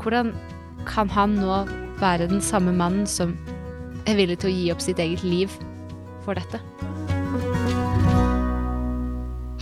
hvordan 0.00 0.32
kan 0.86 1.10
han 1.10 1.36
nå 1.40 1.62
være 2.00 2.28
den 2.30 2.42
samme 2.44 2.74
mannen 2.76 3.06
som 3.08 3.32
er 4.06 4.18
villig 4.18 4.38
til 4.42 4.50
å 4.50 4.54
gi 4.54 4.66
opp 4.74 4.82
sitt 4.84 5.00
eget 5.02 5.24
liv 5.26 5.52
for 6.26 6.36
dette? 6.38 6.60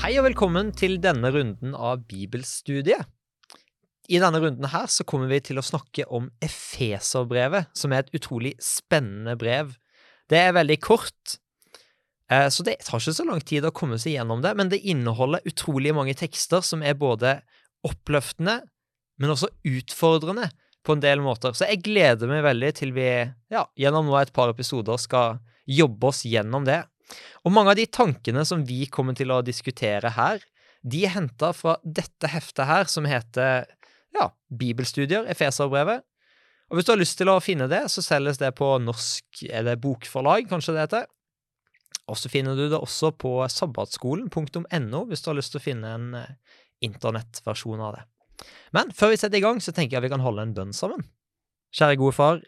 Hei 0.03 0.13
og 0.19 0.27
velkommen 0.27 0.75
til 0.77 0.99
denne 1.01 1.31
runden 1.33 1.77
av 1.79 2.03
bibelstudiet. 2.11 3.07
I 4.13 4.21
denne 4.21 4.43
runden 4.43 4.69
her 4.69 4.91
så 4.93 5.07
kommer 5.09 5.31
vi 5.31 5.39
til 5.47 5.57
å 5.57 5.65
snakke 5.65 6.05
om 6.13 6.27
Efeserbrevet, 6.45 7.71
som 7.73 7.95
er 7.95 8.05
et 8.05 8.13
utrolig 8.19 8.53
spennende 8.61 9.33
brev. 9.41 9.73
Det 10.29 10.43
er 10.43 10.53
veldig 10.57 10.77
kort, 10.85 11.39
eh, 12.29 12.51
så 12.53 12.67
det 12.67 12.83
tar 12.85 13.01
ikke 13.01 13.17
så 13.17 13.25
lang 13.25 13.41
tid 13.41 13.65
å 13.65 13.73
komme 13.73 13.97
seg 14.03 14.19
gjennom 14.19 14.45
det, 14.45 14.53
men 14.61 14.69
det 14.69 14.83
inneholder 14.85 15.47
utrolig 15.49 15.95
mange 15.97 16.13
tekster 16.21 16.61
som 16.61 16.85
er 16.85 16.99
både 17.01 17.39
oppløftende, 17.85 18.61
men 19.21 19.33
også 19.35 19.51
utfordrende 19.69 20.49
på 20.85 20.97
en 20.97 21.03
del 21.03 21.23
måter. 21.25 21.55
Så 21.57 21.69
jeg 21.69 21.83
gleder 21.87 22.29
meg 22.31 22.45
veldig 22.45 22.73
til 22.81 22.93
vi 22.97 23.09
ja, 23.09 23.65
gjennom 23.79 24.09
nå 24.09 24.19
et 24.21 24.35
par 24.37 24.53
episoder 24.53 25.01
skal 25.01 25.39
jobbe 25.65 26.11
oss 26.11 26.25
gjennom 26.29 26.67
det. 26.67 26.83
Og 27.45 27.53
mange 27.55 27.73
av 27.73 27.79
de 27.79 27.87
tankene 27.89 28.45
som 28.49 28.65
vi 28.67 28.85
kommer 28.93 29.17
til 29.17 29.33
å 29.33 29.43
diskutere 29.45 30.13
her, 30.17 30.43
de 30.85 31.07
er 31.07 31.15
henta 31.15 31.53
fra 31.57 31.79
dette 31.85 32.29
heftet 32.29 32.69
her, 32.69 32.89
som 32.93 33.09
heter 33.09 33.65
ja, 34.15 34.29
Bibelstudier, 34.53 35.25
Efeserbrevet. 35.33 36.05
Og 36.69 36.79
hvis 36.79 36.89
du 36.89 36.93
har 36.95 37.01
lyst 37.01 37.17
til 37.21 37.31
å 37.33 37.41
finne 37.45 37.69
det, 37.71 37.85
så 37.93 38.05
selges 38.05 38.41
det 38.41 38.53
på 38.59 38.69
norsk 38.83 39.45
eller 39.49 39.81
bokforlag, 39.81 40.49
kanskje 40.51 40.77
det 40.77 40.87
heter. 40.87 41.07
Og 42.11 42.19
så 42.21 42.29
finner 42.29 42.57
du 42.57 42.67
det 42.69 42.77
også 42.77 43.15
på 43.17 43.39
sabbatskolen.no 43.49 45.05
hvis 45.09 45.25
du 45.25 45.31
har 45.31 45.39
lyst 45.39 45.55
til 45.55 45.63
å 45.63 45.65
finne 45.65 45.93
en 45.97 46.11
eh, 46.19 46.59
internettversjon 46.85 47.81
av 47.81 47.95
det. 47.97 48.03
Men 48.75 48.91
før 48.95 49.13
vi 49.13 49.21
setter 49.21 49.39
i 49.39 49.45
gang, 49.45 49.61
så 49.63 49.73
tenker 49.75 49.99
jeg 49.99 50.07
vi 50.09 50.13
kan 50.15 50.25
holde 50.25 50.43
en 50.43 50.55
bønn 50.57 50.75
sammen. 50.77 51.07
Kjære 51.75 51.99
gode 52.01 52.17
far, 52.17 52.43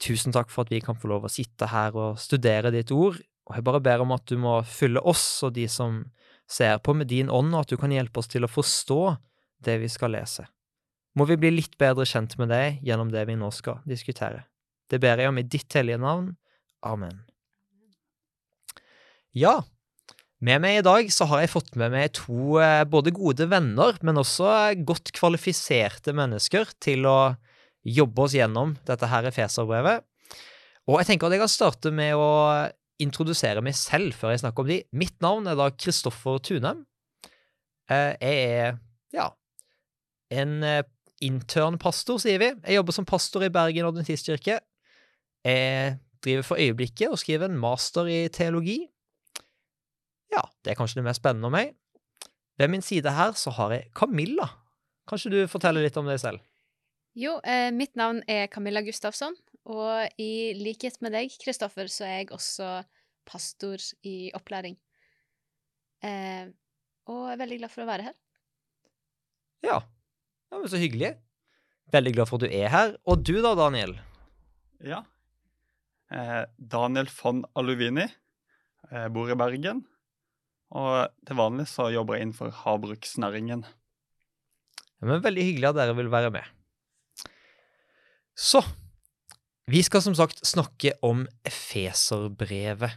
tusen 0.00 0.32
takk 0.32 0.52
for 0.52 0.64
at 0.64 0.72
vi 0.72 0.80
kan 0.84 0.96
få 0.96 1.10
lov 1.10 1.28
å 1.28 1.32
sitte 1.32 1.68
her 1.72 1.96
og 1.98 2.20
studere 2.20 2.72
ditt 2.72 2.92
ord 2.94 3.20
og 3.48 3.56
jeg 3.56 3.66
bare 3.66 3.82
ber 3.82 4.02
om 4.04 4.14
at 4.14 4.24
du 4.30 4.38
må 4.40 4.54
fylle 4.66 5.02
oss 5.08 5.26
og 5.46 5.54
de 5.56 5.66
som 5.70 6.02
ser 6.50 6.78
på, 6.84 6.94
med 6.94 7.10
din 7.10 7.30
ånd, 7.32 7.52
og 7.54 7.64
at 7.64 7.72
du 7.72 7.78
kan 7.80 7.92
hjelpe 7.92 8.20
oss 8.20 8.30
til 8.30 8.46
å 8.46 8.50
forstå 8.50 9.00
det 9.66 9.78
vi 9.82 9.90
skal 9.90 10.14
lese. 10.14 10.46
Må 11.18 11.26
vi 11.28 11.38
bli 11.40 11.50
litt 11.52 11.74
bedre 11.80 12.06
kjent 12.08 12.36
med 12.40 12.52
deg 12.52 12.80
gjennom 12.86 13.10
det 13.12 13.24
vi 13.28 13.36
nå 13.38 13.50
skal 13.54 13.82
diskutere. 13.88 14.46
Det 14.88 15.00
ber 15.02 15.20
jeg 15.20 15.32
om 15.32 15.40
i 15.40 15.46
ditt 15.46 15.74
hellige 15.76 16.00
navn. 16.00 16.32
Amen. 16.86 17.22
Ja, 19.36 19.62
med 20.42 20.62
meg 20.64 20.80
i 20.80 20.84
dag 20.84 21.10
så 21.14 21.26
har 21.30 21.42
jeg 21.42 21.52
fått 21.52 21.76
med 21.78 21.92
meg 21.94 22.12
to 22.18 22.58
eh, 22.62 22.82
både 22.88 23.14
gode 23.14 23.46
venner, 23.50 23.96
men 24.02 24.18
også 24.18 24.74
godt 24.82 25.12
kvalifiserte 25.14 26.14
mennesker 26.16 26.72
til 26.82 27.06
å 27.06 27.18
jobbe 27.86 28.26
oss 28.26 28.34
gjennom 28.34 28.76
dette 28.86 29.08
her 29.10 29.26
Efeserbrevet. 29.30 30.02
Og 30.90 30.98
jeg 30.98 31.12
tenker 31.12 31.28
at 31.28 31.36
jeg 31.36 31.42
kan 31.44 31.52
starte 31.52 31.92
med 31.94 32.18
å 32.18 32.30
introdusere 33.02 33.62
meg 33.64 33.76
selv 33.78 34.16
før 34.18 34.34
jeg 34.34 34.42
snakker 34.42 34.64
om 34.64 34.72
de. 34.72 34.80
Mitt 34.98 35.14
navn 35.22 35.46
er 35.50 35.58
da 35.58 35.70
Kristoffer 35.74 36.42
Tunem. 36.42 36.84
Eh, 37.90 38.12
jeg 38.18 38.42
er, 38.42 38.80
ja, 39.14 39.28
en 40.34 40.58
eh, 40.66 40.82
internpastor, 41.22 42.18
sier 42.22 42.42
vi. 42.42 42.50
Jeg 42.66 42.80
jobber 42.80 42.96
som 42.98 43.06
pastor 43.06 43.46
i 43.46 43.52
Bergen 43.52 43.88
Adventistkirke. 43.88 44.58
Jeg 45.46 45.98
driver 46.22 46.46
for 46.46 46.62
øyeblikket 46.62 47.10
og 47.10 47.20
skriver 47.22 47.50
en 47.50 47.62
master 47.62 48.10
i 48.10 48.24
teologi. 48.34 48.80
Ja, 50.32 50.42
det 50.64 50.72
er 50.72 50.78
kanskje 50.78 51.00
det 51.00 51.06
mest 51.10 51.22
spennende 51.22 51.48
om 51.50 51.54
meg. 51.54 51.74
Ved 52.60 52.70
min 52.72 52.84
side 52.84 53.12
her 53.12 53.36
så 53.38 53.52
har 53.56 53.74
jeg 53.74 53.90
Camilla. 53.96 54.48
Kanskje 55.08 55.32
du 55.32 55.38
forteller 55.50 55.84
litt 55.84 55.96
om 55.98 56.08
deg 56.08 56.20
selv? 56.22 56.42
Jo, 57.18 57.36
eh, 57.44 57.68
mitt 57.74 57.96
navn 57.98 58.22
er 58.30 58.46
Camilla 58.48 58.80
Gustafsson, 58.84 59.34
og 59.68 60.20
i 60.20 60.54
likhet 60.56 60.96
med 61.04 61.12
deg, 61.12 61.34
Kristoffer, 61.42 61.90
så 61.92 62.06
er 62.08 62.22
jeg 62.22 62.32
også 62.32 62.70
pastor 63.28 63.82
i 64.08 64.32
opplæring. 64.36 64.78
Eh, 66.02 66.48
og 67.10 67.28
er 67.32 67.40
veldig 67.40 67.60
glad 67.60 67.72
for 67.74 67.84
å 67.84 67.90
være 67.90 68.08
her. 68.08 68.16
Ja. 69.62 69.78
ja, 70.50 70.56
men 70.56 70.70
så 70.70 70.80
hyggelig. 70.80 71.14
Veldig 71.92 72.14
glad 72.16 72.30
for 72.30 72.40
at 72.40 72.48
du 72.48 72.56
er 72.56 72.72
her. 72.72 72.96
Og 73.06 73.22
du 73.22 73.36
da, 73.44 73.52
Daniel? 73.58 73.94
Ja. 74.82 75.02
Eh, 76.10 76.42
Daniel 76.56 77.10
von 77.12 77.44
Aluvini. 77.58 78.08
Jeg 78.88 79.06
eh, 79.06 79.10
bor 79.12 79.30
i 79.30 79.38
Bergen. 79.38 79.84
Og 80.72 81.12
til 81.28 81.38
vanlig 81.38 81.68
så 81.70 81.90
jobber 81.92 82.16
jeg 82.16 82.26
innenfor 82.26 82.52
havbruksnæringen. 82.62 83.64
Ja, 85.02 85.08
men 85.08 85.22
Veldig 85.24 85.44
hyggelig 85.50 85.72
at 85.72 85.80
dere 85.80 85.96
vil 85.98 86.10
være 86.12 86.32
med. 86.32 86.48
Så 88.38 88.62
vi 89.70 89.82
skal 89.84 90.02
som 90.04 90.16
sagt 90.18 90.40
snakke 90.46 90.94
om 91.04 91.26
Efeserbrevet. 91.46 92.96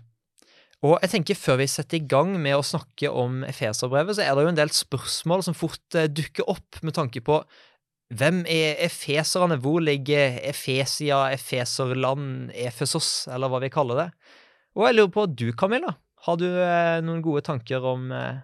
Og 0.86 1.00
jeg 1.02 1.12
tenker 1.12 1.38
Før 1.40 1.59
vi 1.62 1.68
setter 1.72 1.97
i 1.97 2.08
gang 2.08 2.36
med 2.41 2.58
å 2.58 2.66
snakke 2.66 3.09
om 3.12 3.44
Efeserbrevet, 3.47 4.18
så 4.18 4.25
er 4.25 4.36
det 4.36 4.46
jo 4.46 4.52
en 4.53 4.59
del 4.59 4.74
spørsmål 4.74 5.46
som 5.46 5.57
fort 5.57 5.97
eh, 5.97 6.09
dukker 6.12 6.47
opp 6.52 6.81
med 6.86 6.96
tanke 6.97 7.24
på 7.25 7.40
hvem 8.13 8.44
er 8.46 8.78
efeserne? 8.86 9.57
Hvor 9.57 9.81
ligger 9.81 10.38
Efesia, 10.46 11.24
Efeserland, 11.34 12.52
Efesos, 12.53 13.25
eller 13.34 13.50
hva 13.50 13.63
vi 13.63 13.72
kaller 13.74 14.03
det? 14.03 14.09
Og 14.78 14.86
jeg 14.86 14.97
lurer 14.97 15.13
på 15.16 15.25
du, 15.31 15.47
Camilla, 15.57 15.96
har 16.25 16.38
du 16.41 16.47
eh, 16.50 17.00
noen 17.06 17.22
gode 17.25 17.44
tanker 17.46 17.84
om 17.86 18.09
eh, 18.13 18.44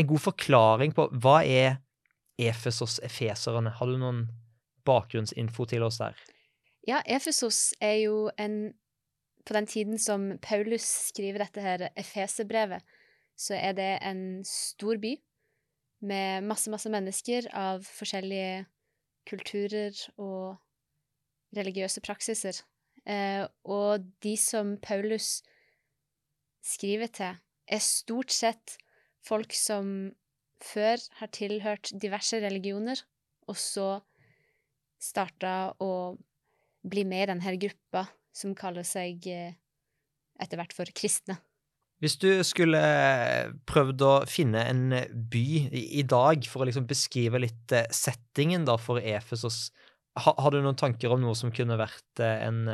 en 0.00 0.08
god 0.08 0.22
forklaring 0.30 0.94
på 0.96 1.08
hva 1.22 1.40
er 1.44 1.80
Efesos, 2.40 2.96
efeserne? 3.04 3.74
Har 3.76 3.90
du 3.90 3.98
noen 4.00 4.22
bakgrunnsinfo 4.88 5.66
til 5.68 5.84
oss 5.84 6.00
der? 6.00 6.16
Ja, 6.88 7.02
Efesos 7.06 7.74
er 7.80 8.00
jo 8.06 8.30
en 8.40 8.74
På 9.42 9.56
den 9.56 9.66
tiden 9.66 9.98
som 9.98 10.38
Paulus 10.38 10.84
skriver 11.10 11.42
dette 11.42 11.60
her 11.60 11.88
Efeserbrevet, 11.98 12.78
så 13.34 13.56
er 13.58 13.72
det 13.74 13.98
en 14.06 14.44
stor 14.46 15.00
by 15.02 15.16
med 16.06 16.46
masse, 16.46 16.70
masse 16.70 16.86
mennesker 16.86 17.48
av 17.50 17.82
forskjellige 17.82 18.68
kulturer 19.26 19.98
og 20.14 20.60
religiøse 21.58 22.04
praksiser. 22.06 22.62
Eh, 23.02 23.42
og 23.66 24.06
de 24.22 24.36
som 24.38 24.76
Paulus 24.78 25.40
skriver 26.62 27.10
til, 27.12 27.38
er 27.66 27.82
stort 27.82 28.32
sett 28.34 28.76
folk 29.22 29.54
som 29.56 30.12
før 30.62 31.00
har 31.18 31.30
tilhørt 31.34 31.90
diverse 31.98 32.38
religioner, 32.42 33.00
og 33.50 33.58
så 33.58 33.86
starta 35.02 35.72
å 35.82 36.14
bli 36.86 37.04
med 37.06 37.24
i 37.24 37.30
denne 37.32 37.54
gruppa 37.64 38.06
som 38.34 38.54
kaller 38.58 38.86
seg 38.86 39.26
eh, 39.30 39.54
etter 40.40 40.58
hvert 40.58 40.74
for 40.74 40.90
kristne. 40.94 41.38
Hvis 42.02 42.16
du 42.18 42.30
skulle 42.46 42.78
eh, 42.78 43.52
prøvd 43.68 44.04
å 44.06 44.12
finne 44.30 44.64
en 44.70 44.84
by 45.30 45.46
i 45.70 46.02
dag 46.08 46.46
for 46.50 46.62
å 46.62 46.68
liksom 46.70 46.86
beskrive 46.90 47.42
litt 47.42 47.74
eh, 47.74 47.90
settingen 47.94 48.66
for 48.82 49.02
Efesos, 49.02 49.70
har, 50.18 50.50
du 50.52 50.60
noen 50.60 50.78
tanker 50.78 51.12
om 51.14 51.22
noe 51.22 51.34
som 51.38 51.52
kunne 51.54 51.78
vært 51.80 52.20
en 52.20 52.66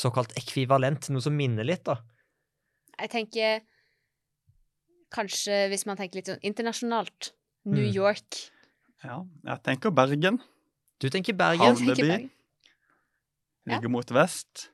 såkalt 0.00 0.30
ekvivalent, 0.40 1.10
noe 1.12 1.20
som 1.20 1.34
minner 1.36 1.66
litt, 1.66 1.82
da? 1.84 1.98
Jeg 3.00 3.10
tenker 3.12 3.64
kanskje, 5.14 5.64
hvis 5.72 5.86
man 5.88 5.98
tenker 5.98 6.20
litt 6.20 6.30
sånn 6.30 6.42
internasjonalt, 6.46 7.32
New 7.64 7.84
mm. 7.84 7.94
York. 7.96 8.40
Ja, 9.04 9.22
jeg 9.46 9.62
tenker 9.66 9.92
Bergen. 9.94 10.40
Du 11.02 11.08
tenker 11.12 11.36
Bergen? 11.36 11.74
Havneby. 11.74 12.28
Ligger 13.70 13.92
mot 13.92 14.10
vest. 14.14 14.68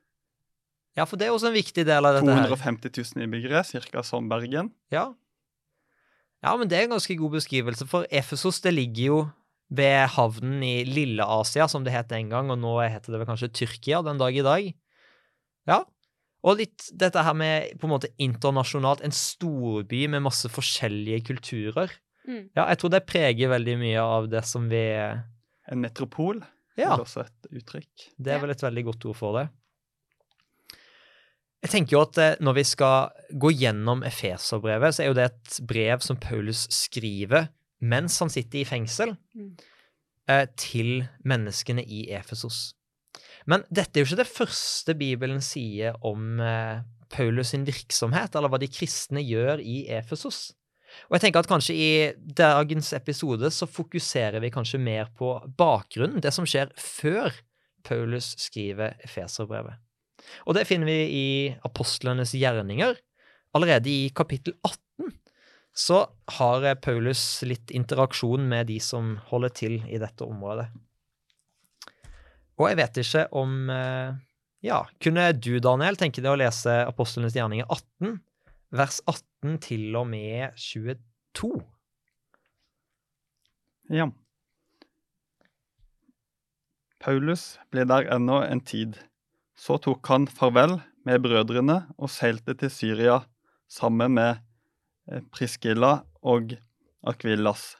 Ja, 0.98 1.06
for 1.06 1.20
det 1.20 1.28
er 1.28 1.34
også 1.34 1.50
en 1.50 1.56
viktig 1.56 1.84
del 1.86 2.06
av 2.06 2.18
dette. 2.18 2.34
250 2.50 2.90
000 3.14 3.24
innbyggere, 3.24 3.62
ca. 3.62 4.02
som 4.06 4.28
Bergen. 4.30 4.72
Ja. 4.92 5.12
ja, 6.42 6.54
men 6.58 6.70
det 6.70 6.78
er 6.78 6.88
en 6.88 6.96
ganske 6.96 7.16
god 7.18 7.38
beskrivelse, 7.38 7.86
for 7.90 8.08
Efesos 8.10 8.58
det 8.64 8.74
ligger 8.74 9.04
jo 9.04 9.20
ved 9.70 10.10
havnen 10.16 10.64
i 10.66 10.82
Lille-Asia, 10.88 11.68
som 11.70 11.86
det 11.86 11.94
het 11.94 12.10
en 12.16 12.32
gang, 12.32 12.50
og 12.50 12.58
nå 12.58 12.74
heter 12.82 13.14
det 13.14 13.20
vel 13.22 13.28
kanskje 13.28 13.52
Tyrkia 13.54 14.02
den 14.02 14.18
dag 14.18 14.34
i 14.34 14.44
dag. 14.46 14.72
Ja. 15.70 15.84
Og 16.40 16.60
litt 16.62 16.86
dette 16.96 17.22
her 17.24 17.36
med 17.36 17.74
på 17.80 17.88
en 17.88 17.94
måte 17.94 18.12
internasjonalt, 18.22 19.02
en 19.04 19.14
storby 19.14 20.06
med 20.08 20.24
masse 20.24 20.48
forskjellige 20.48 21.26
kulturer. 21.28 21.92
Mm. 22.28 22.48
Ja, 22.56 22.64
jeg 22.70 22.80
tror 22.80 22.92
det 22.94 23.04
preger 23.08 23.52
veldig 23.52 23.76
mye 23.80 24.00
av 24.00 24.28
det 24.32 24.44
som 24.48 24.68
vi 24.70 24.84
En 25.70 25.80
metropol? 25.80 26.40
Ja. 26.78 26.94
Det 26.94 27.00
er 27.00 27.04
også 27.04 27.24
et 27.26 27.48
uttrykk. 27.60 28.06
Det 28.16 28.32
er 28.32 28.40
vel 28.42 28.52
et 28.54 28.62
veldig 28.64 28.84
godt 28.88 29.04
ord 29.10 29.18
for 29.18 29.36
det. 29.38 29.46
Jeg 31.60 31.72
tenker 31.74 31.96
jo 31.96 32.02
at 32.06 32.18
eh, 32.18 32.38
Når 32.40 32.56
vi 32.56 32.64
skal 32.64 33.26
gå 33.36 33.50
gjennom 33.52 34.04
Efeserbrevet, 34.06 34.96
så 34.96 35.04
er 35.04 35.10
jo 35.10 35.16
det 35.18 35.26
et 35.28 35.58
brev 35.68 36.04
som 36.04 36.18
Paulus 36.20 36.64
skriver 36.72 37.50
mens 37.80 38.18
han 38.20 38.28
sitter 38.32 38.60
i 38.60 38.68
fengsel, 38.68 39.14
mm. 39.34 39.52
Eh, 40.28 40.44
til 40.60 41.00
menneskene 41.26 41.82
i 41.82 42.04
Efesos. 42.14 42.76
Men 43.50 43.66
dette 43.72 43.98
er 43.98 44.04
jo 44.04 44.10
ikke 44.10 44.22
det 44.22 44.30
første 44.30 44.94
Bibelen 44.98 45.42
sier 45.42 45.96
om 46.06 46.38
eh, 46.44 46.82
Paulus 47.10 47.50
sin 47.54 47.66
virksomhet, 47.66 48.36
eller 48.36 48.52
hva 48.52 48.60
de 48.62 48.70
kristne 48.70 49.22
gjør 49.24 49.62
i 49.62 49.82
Efesos. 49.98 50.52
Og 51.08 51.16
jeg 51.16 51.26
tenker 51.26 51.42
at 51.42 51.50
kanskje 51.50 51.74
i 51.74 51.90
dagens 52.38 52.92
episode 52.96 53.50
så 53.54 53.68
fokuserer 53.70 54.42
vi 54.42 54.52
kanskje 54.54 54.80
mer 54.82 55.10
på 55.18 55.36
bakgrunnen, 55.58 56.22
det 56.22 56.32
som 56.34 56.46
skjer 56.48 56.72
før 56.78 57.34
Paulus 57.86 58.34
skriver 58.38 58.98
Efeserbrevet. 59.06 59.78
Og 60.46 60.54
det 60.54 60.66
finner 60.68 60.90
vi 60.90 60.98
i 61.16 61.28
apostlenes 61.66 62.34
gjerninger. 62.36 62.98
Allerede 63.56 63.90
i 63.90 64.10
kapittel 64.14 64.54
18 64.66 65.14
så 65.80 66.02
har 66.36 66.66
Paulus 66.82 67.22
litt 67.46 67.70
interaksjon 67.74 68.46
med 68.50 68.68
de 68.70 68.78
som 68.82 69.14
holder 69.30 69.54
til 69.62 69.78
i 69.88 69.98
dette 70.02 70.26
området. 70.26 70.68
Og 72.60 72.68
jeg 72.68 72.76
vet 72.82 73.00
ikke 73.00 73.24
om 73.40 73.70
eh, 73.72 74.16
Ja, 74.66 74.82
kunne 75.00 75.30
du, 75.32 75.54
Daniel, 75.64 75.96
tenke 75.96 76.20
deg 76.20 76.34
å 76.34 76.40
lese 76.40 76.82
apostlenes 76.84 77.32
gjerninger 77.36 77.64
18, 77.72 78.18
vers 78.76 79.00
18 79.08 79.56
til 79.64 79.96
og 79.96 80.10
med 80.10 80.58
22? 80.60 81.54
Ja. 83.90 84.10
Paulus 87.00 87.56
ble 87.72 87.86
der 87.88 88.10
ennå 88.12 88.42
en 88.44 88.60
tid. 88.60 89.00
Så 89.56 89.80
tok 89.80 90.04
han 90.12 90.28
farvel 90.28 90.76
med 91.08 91.24
brødrene 91.24 91.80
og 91.96 92.12
seilte 92.12 92.52
til 92.60 92.72
Syria 92.72 93.18
sammen 93.72 94.18
med 94.20 94.44
eh, 95.08 95.24
Priskilla 95.32 96.02
og 96.20 96.52
Akvillas 97.08 97.78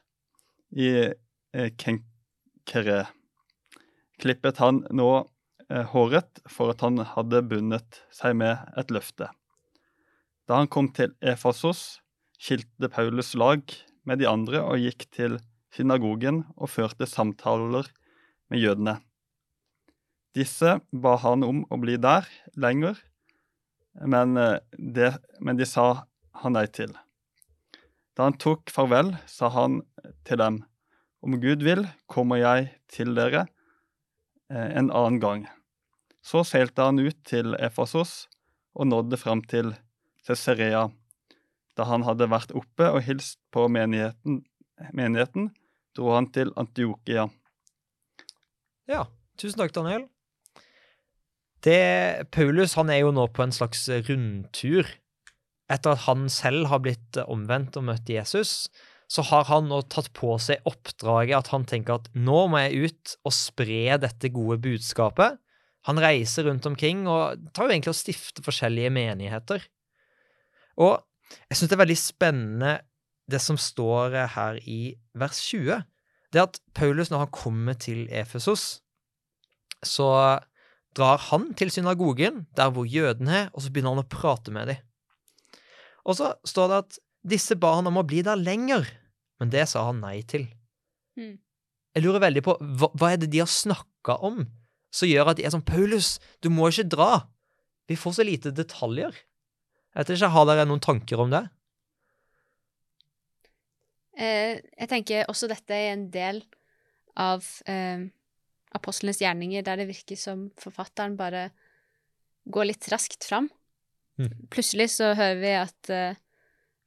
i 0.73 0.88
eh, 1.12 1.71
Kenkere. 1.76 3.05
Klippet 4.21 4.61
han 4.61 4.83
nå 4.93 5.11
eh, 5.71 5.87
håret 5.95 6.43
for 6.51 6.75
at 6.75 6.83
han 6.85 7.01
hadde 7.15 7.41
bundet 7.49 8.03
seg 8.13 8.37
med 8.37 8.61
et 8.81 8.93
løfte. 8.93 9.31
Da 10.45 10.59
han 10.61 10.69
kom 10.69 10.91
til 10.93 11.15
Efasos, 11.25 12.01
skilte 12.41 12.91
Paulus 12.93 13.33
lag 13.39 13.63
med 14.09 14.21
de 14.21 14.29
andre 14.29 14.61
og 14.65 14.81
gikk 14.83 15.07
til 15.15 15.39
synagogen 15.73 16.43
og 16.57 16.73
førte 16.73 17.09
samtaler 17.09 17.89
med 18.51 18.61
jødene. 18.61 18.99
Disse 20.37 20.79
ba 20.93 21.17
han 21.23 21.45
om 21.47 21.63
å 21.73 21.79
bli 21.81 21.97
der 22.01 22.27
lenger, 22.61 22.99
men, 24.07 24.37
det, 24.79 25.15
men 25.43 25.59
de 25.59 25.67
sa 25.67 26.05
han 26.43 26.55
nei 26.55 26.67
til. 26.71 26.93
Da 28.15 28.29
han 28.29 28.37
tok 28.39 28.71
farvel, 28.71 29.15
sa 29.27 29.51
han 29.55 29.81
til 30.29 30.41
dem, 30.43 30.61
om 31.21 31.37
Gud 31.43 31.65
vil, 31.67 31.85
kommer 32.11 32.41
jeg 32.41 32.71
til 32.91 33.15
dere 33.17 33.47
en 34.50 34.91
annen 34.91 35.20
gang. 35.23 35.47
Så 36.20 36.43
seilte 36.44 36.85
han 36.85 37.00
ut 37.00 37.17
til 37.29 37.55
Efasos 37.56 38.26
og 38.76 38.91
nådde 38.91 39.19
fram 39.20 39.43
til 39.47 39.73
Cesarea. 40.26 40.88
Da 41.79 41.87
han 41.88 42.05
hadde 42.05 42.29
vært 42.31 42.52
oppe 42.56 42.91
og 42.91 43.02
hilst 43.06 43.38
på 43.55 43.67
menigheten, 43.73 44.43
menigheten 44.93 45.50
dro 45.97 46.14
han 46.14 46.29
til 46.35 46.52
Antiokia. 46.61 47.29
Ja, 48.91 49.06
tusen 49.41 49.62
takk, 49.62 49.75
Daniel. 49.76 50.08
Det, 51.64 52.31
Paulus 52.32 52.75
han 52.79 52.91
er 52.93 53.02
jo 53.02 53.12
nå 53.12 53.26
på 53.32 53.44
en 53.44 53.55
slags 53.55 53.85
rundtur. 54.08 54.88
Etter 55.70 55.94
at 55.94 56.06
han 56.08 56.26
selv 56.32 56.70
har 56.73 56.82
blitt 56.82 57.19
omvendt 57.26 57.76
og 57.79 57.87
møtt 57.87 58.08
Jesus, 58.11 58.70
så 59.11 59.25
har 59.27 59.49
han 59.49 59.67
nå 59.67 59.81
tatt 59.91 60.12
på 60.15 60.37
seg 60.39 60.62
oppdraget 60.71 61.35
at 61.41 61.49
han 61.51 61.67
tenker 61.67 61.99
at 61.99 62.11
nå 62.15 62.45
må 62.53 62.61
jeg 62.62 62.91
ut 62.91 63.15
og 63.27 63.35
spre 63.35 63.99
dette 63.99 64.31
gode 64.31 64.61
budskapet. 64.62 65.41
Han 65.89 65.99
reiser 65.99 66.47
rundt 66.47 66.69
omkring 66.71 67.07
og 67.11 67.41
tar 67.57 67.67
jo 67.67 67.75
egentlig 67.75 67.95
og 67.95 67.99
stifter 67.99 68.47
forskjellige 68.47 68.93
menigheter. 68.95 69.65
Og 70.79 71.01
jeg 71.51 71.59
syns 71.59 71.73
det 71.73 71.77
er 71.79 71.83
veldig 71.83 71.99
spennende 71.99 72.77
det 73.31 73.41
som 73.43 73.59
står 73.59 74.15
her 74.37 74.61
i 74.62 74.95
vers 75.19 75.43
20. 75.49 75.83
Det 76.31 76.45
at 76.45 76.61
Paulus, 76.75 77.11
når 77.11 77.25
han 77.25 77.35
kommer 77.35 77.75
til 77.79 78.07
Efesos, 78.15 78.79
så 79.83 80.39
drar 80.95 81.23
han 81.31 81.51
til 81.59 81.71
synagogen, 81.71 82.45
der 82.57 82.71
hvor 82.75 82.87
jødene 82.87 83.37
er, 83.45 83.51
og 83.55 83.62
så 83.62 83.71
begynner 83.71 83.97
han 83.97 84.05
å 84.05 84.11
prate 84.11 84.55
med 84.55 84.71
dem. 84.71 84.83
Og 86.07 86.19
så 86.19 86.35
står 86.47 86.71
det 86.71 86.83
at 86.85 86.99
disse 87.31 87.57
ba 87.59 87.75
han 87.79 87.91
om 87.91 88.01
å 88.01 88.07
bli 88.07 88.23
der 88.27 88.39
lenger, 88.39 88.87
men 89.41 89.53
det 89.53 89.67
sa 89.71 89.87
han 89.89 90.03
nei 90.05 90.21
til. 90.29 90.47
Mm. 91.19 91.37
Jeg 91.97 92.05
lurer 92.05 92.23
veldig 92.23 92.43
på 92.47 92.55
hva, 92.61 92.91
hva 92.95 93.13
er 93.13 93.23
det 93.23 93.31
de 93.33 93.43
har 93.43 93.51
snakka 93.51 94.21
om 94.27 94.45
som 94.95 95.09
gjør 95.11 95.33
at 95.33 95.39
de 95.39 95.47
er 95.47 95.55
sånn 95.55 95.67
Paulus, 95.67 96.19
du 96.43 96.51
må 96.53 96.69
ikke 96.71 96.89
dra. 96.91 97.11
Vi 97.91 97.99
får 97.99 98.19
så 98.19 98.27
lite 98.27 98.53
detaljer. 98.55 99.15
Jeg 99.95 99.99
vet 100.03 100.13
ikke, 100.17 100.31
Har 100.35 100.47
dere 100.47 100.67
noen 100.67 100.83
tanker 100.83 101.23
om 101.23 101.31
det? 101.33 101.45
Eh, 104.19 104.59
jeg 104.59 104.91
tenker 104.91 105.31
også 105.31 105.49
dette 105.51 105.75
er 105.75 105.95
en 105.95 106.09
del 106.13 106.43
av 107.19 107.47
eh, 107.71 108.11
apostlenes 108.77 109.23
gjerninger, 109.23 109.65
der 109.67 109.81
det 109.81 109.89
virker 109.91 110.19
som 110.19 110.49
forfatteren 110.61 111.17
bare 111.19 111.49
går 112.51 112.71
litt 112.71 112.91
raskt 112.93 113.27
fram. 113.27 113.49
Mm. 114.21 114.51
Plutselig 114.53 114.91
så 114.99 115.15
hører 115.15 115.41
vi 115.41 115.55
at 115.57 115.93
eh, 115.95 116.21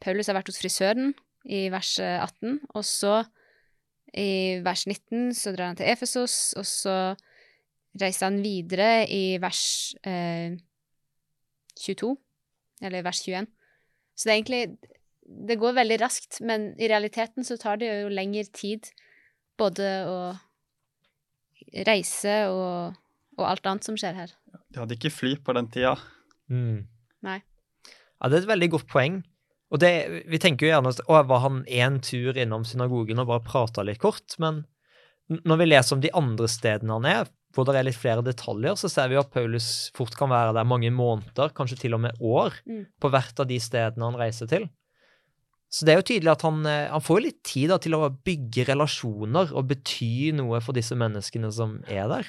Paulus 0.04 0.30
har 0.30 0.38
vært 0.38 0.52
hos 0.52 0.60
frisøren 0.62 1.14
i 1.44 1.68
vers 1.72 1.98
18, 2.00 2.60
og 2.74 2.86
så 2.88 3.24
i 4.14 4.62
vers 4.64 4.86
19 4.88 5.34
så 5.36 5.54
drar 5.56 5.72
han 5.72 5.80
til 5.80 5.90
Efesos, 5.90 6.54
og 6.60 6.66
så 6.70 6.96
reiser 8.00 8.30
han 8.30 8.42
videre 8.44 9.06
i 9.10 9.38
vers 9.42 9.94
eh, 10.08 10.56
22, 11.82 12.14
eller 12.86 13.06
vers 13.06 13.22
21. 13.26 13.50
Så 14.14 14.28
det 14.28 14.34
er 14.34 14.38
egentlig 14.38 14.92
Det 15.24 15.56
går 15.56 15.72
veldig 15.78 15.98
raskt, 16.02 16.42
men 16.44 16.74
i 16.76 16.88
realiteten 16.92 17.46
så 17.48 17.56
tar 17.58 17.78
det 17.80 17.88
jo 17.88 18.10
lengre 18.12 18.44
tid 18.52 18.90
både 19.58 19.88
å 20.04 20.18
reise 21.88 22.34
og, 22.52 22.98
og 23.40 23.46
alt 23.48 23.70
annet 23.70 23.88
som 23.88 23.96
skjer 23.98 24.18
her. 24.18 24.34
De 24.68 24.82
hadde 24.82 24.98
ikke 24.98 25.14
fly 25.14 25.38
på 25.40 25.56
den 25.56 25.70
tida. 25.72 25.96
Mm. 26.52 26.84
Nei. 27.24 27.40
Ja, 28.20 28.28
Det 28.28 28.36
er 28.36 28.42
et 28.44 28.52
veldig 28.52 28.70
godt 28.76 28.90
poeng. 28.92 29.22
Og 29.74 29.82
det, 29.82 30.24
Vi 30.30 30.40
tenker 30.42 30.68
jo 30.68 30.74
gjerne 30.76 30.92
at 30.94 31.02
å, 31.10 31.22
var 31.26 31.42
han 31.48 31.64
én 31.66 31.98
tur 32.06 32.38
innom 32.38 32.66
synagogen 32.68 33.20
og 33.24 33.32
bare 33.32 33.46
prata 33.46 33.84
litt 33.86 34.02
kort? 34.04 34.36
Men 34.38 34.64
når 35.30 35.58
vi 35.64 35.70
leser 35.72 35.96
om 35.96 36.04
de 36.04 36.12
andre 36.14 36.50
stedene 36.52 36.94
han 36.94 37.08
er, 37.10 37.32
hvor 37.54 37.66
det 37.66 37.76
er 37.78 37.86
litt 37.88 37.98
flere 37.98 38.24
detaljer, 38.26 38.78
så 38.78 38.90
ser 38.90 39.10
vi 39.12 39.18
at 39.18 39.32
Paulus 39.34 39.90
fort 39.98 40.16
kan 40.18 40.32
være 40.32 40.56
der 40.58 40.66
mange 40.66 40.90
måneder, 40.94 41.54
kanskje 41.58 41.80
til 41.84 41.98
og 41.98 42.02
med 42.06 42.18
år, 42.22 42.56
Mm. 42.66 42.86
på 43.02 43.10
hvert 43.14 43.40
av 43.40 43.48
de 43.48 43.60
stedene 43.62 44.10
han 44.10 44.18
reiser 44.18 44.50
til. 44.50 44.70
Så 45.74 45.86
det 45.86 45.94
er 45.94 46.02
jo 46.02 46.06
tydelig 46.06 46.32
at 46.32 46.42
han, 46.46 46.66
eh, 46.66 46.90
han 46.90 47.02
får 47.02 47.22
litt 47.22 47.44
tid 47.44 47.70
da, 47.70 47.78
til 47.82 47.94
å 47.98 48.10
bygge 48.10 48.68
relasjoner 48.70 49.54
og 49.54 49.68
bety 49.68 50.32
noe 50.34 50.62
for 50.62 50.74
disse 50.74 50.94
menneskene 50.94 51.52
som 51.52 51.80
er 51.88 52.08
der. 52.08 52.28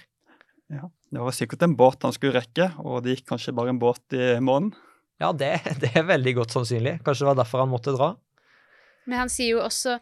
Ja, 0.70 0.88
Det 1.12 1.20
var 1.20 1.30
sikkert 1.30 1.62
en 1.62 1.76
båt 1.76 2.02
han 2.02 2.12
skulle 2.12 2.40
rekke, 2.40 2.72
og 2.84 3.04
det 3.04 3.18
gikk 3.18 3.26
kanskje 3.32 3.54
bare 3.54 3.68
en 3.68 3.78
båt 3.78 4.00
i 4.12 4.40
måneden. 4.40 4.72
Ja, 5.22 5.30
det, 5.32 5.52
det 5.82 5.92
er 5.94 6.08
veldig 6.08 6.34
godt 6.40 6.56
sannsynlig. 6.56 6.98
Kanskje 7.04 7.24
det 7.24 7.30
var 7.32 7.40
derfor 7.42 7.64
han 7.64 7.72
måtte 7.72 7.94
dra. 7.96 8.14
Men 9.04 9.24
han 9.24 9.32
sier 9.32 9.56
jo 9.58 9.62
også 9.64 9.98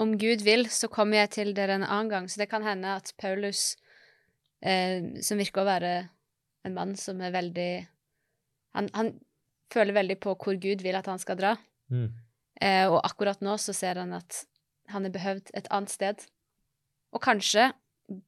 om 0.00 0.14
Gud 0.18 0.44
vil, 0.46 0.64
så 0.72 0.88
kommer 0.88 1.22
jeg 1.22 1.32
til 1.36 1.50
dere 1.56 1.76
en 1.76 1.84
annen 1.84 2.10
gang. 2.12 2.28
Så 2.30 2.40
det 2.40 2.48
kan 2.50 2.64
hende 2.64 2.94
at 2.96 3.12
Paulus, 3.20 3.74
eh, 4.64 5.02
som 5.20 5.40
virker 5.40 5.62
å 5.62 5.68
være 5.68 5.94
en 6.64 6.76
mann 6.76 6.94
som 6.96 7.20
er 7.24 7.34
veldig 7.34 7.72
han, 8.76 8.88
han 8.94 9.14
føler 9.72 9.96
veldig 9.96 10.18
på 10.22 10.34
hvor 10.38 10.58
Gud 10.60 10.84
vil 10.84 10.98
at 10.98 11.08
han 11.10 11.20
skal 11.22 11.38
dra. 11.38 11.54
Mm. 11.90 12.10
Eh, 12.60 12.86
og 12.86 13.00
akkurat 13.02 13.42
nå 13.44 13.56
så 13.58 13.74
ser 13.76 14.00
han 14.00 14.14
at 14.16 14.44
han 14.90 15.06
er 15.06 15.14
behøvd 15.14 15.52
et 15.58 15.70
annet 15.70 15.92
sted. 15.92 16.26
Og 17.14 17.22
kanskje 17.24 17.70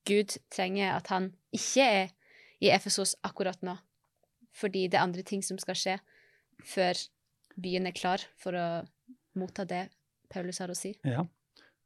Gud 0.08 0.36
trenger 0.52 0.96
at 0.96 1.10
han 1.12 1.32
ikke 1.54 1.86
er 1.86 2.12
i 2.62 2.70
Efesos 2.70 3.16
akkurat 3.26 3.58
nå, 3.66 3.74
fordi 4.56 4.86
det 4.88 4.98
er 4.98 5.06
andre 5.06 5.24
ting 5.26 5.42
som 5.44 5.58
skal 5.60 5.78
skje 5.78 5.96
før 6.68 6.98
byen 7.60 7.88
er 7.88 7.96
klar 7.96 8.22
for 8.40 8.56
å 8.56 8.66
motta 9.38 9.64
det 9.68 9.86
Paulus 10.32 10.60
har 10.62 10.72
å 10.72 10.76
si. 10.76 10.94
Ja. 11.04 11.24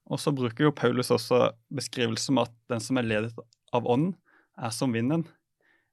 Og 0.06 0.20
så 0.22 0.30
bruker 0.34 0.68
jo 0.68 0.74
Paulus 0.76 1.10
også 1.14 1.50
beskrivelsen 1.74 2.36
om 2.36 2.44
at 2.44 2.54
den 2.70 2.82
som 2.82 2.98
er 3.00 3.08
ledet 3.08 3.34
av 3.74 3.88
ånden, 3.90 4.14
er 4.56 4.72
som 4.72 4.94
vinden. 4.94 5.26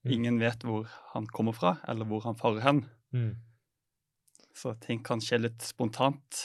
Mm. 0.05 0.11
Ingen 0.17 0.37
vet 0.39 0.61
hvor 0.67 0.91
han 1.13 1.25
kommer 1.33 1.55
fra, 1.57 1.77
eller 1.89 2.07
hvor 2.07 2.23
han 2.27 2.37
farer 2.39 2.63
hen. 2.63 2.83
Mm. 3.15 3.33
Så 4.53 4.75
ting 4.83 5.01
kan 5.03 5.23
skje 5.23 5.41
litt 5.47 5.65
spontant. 5.65 6.43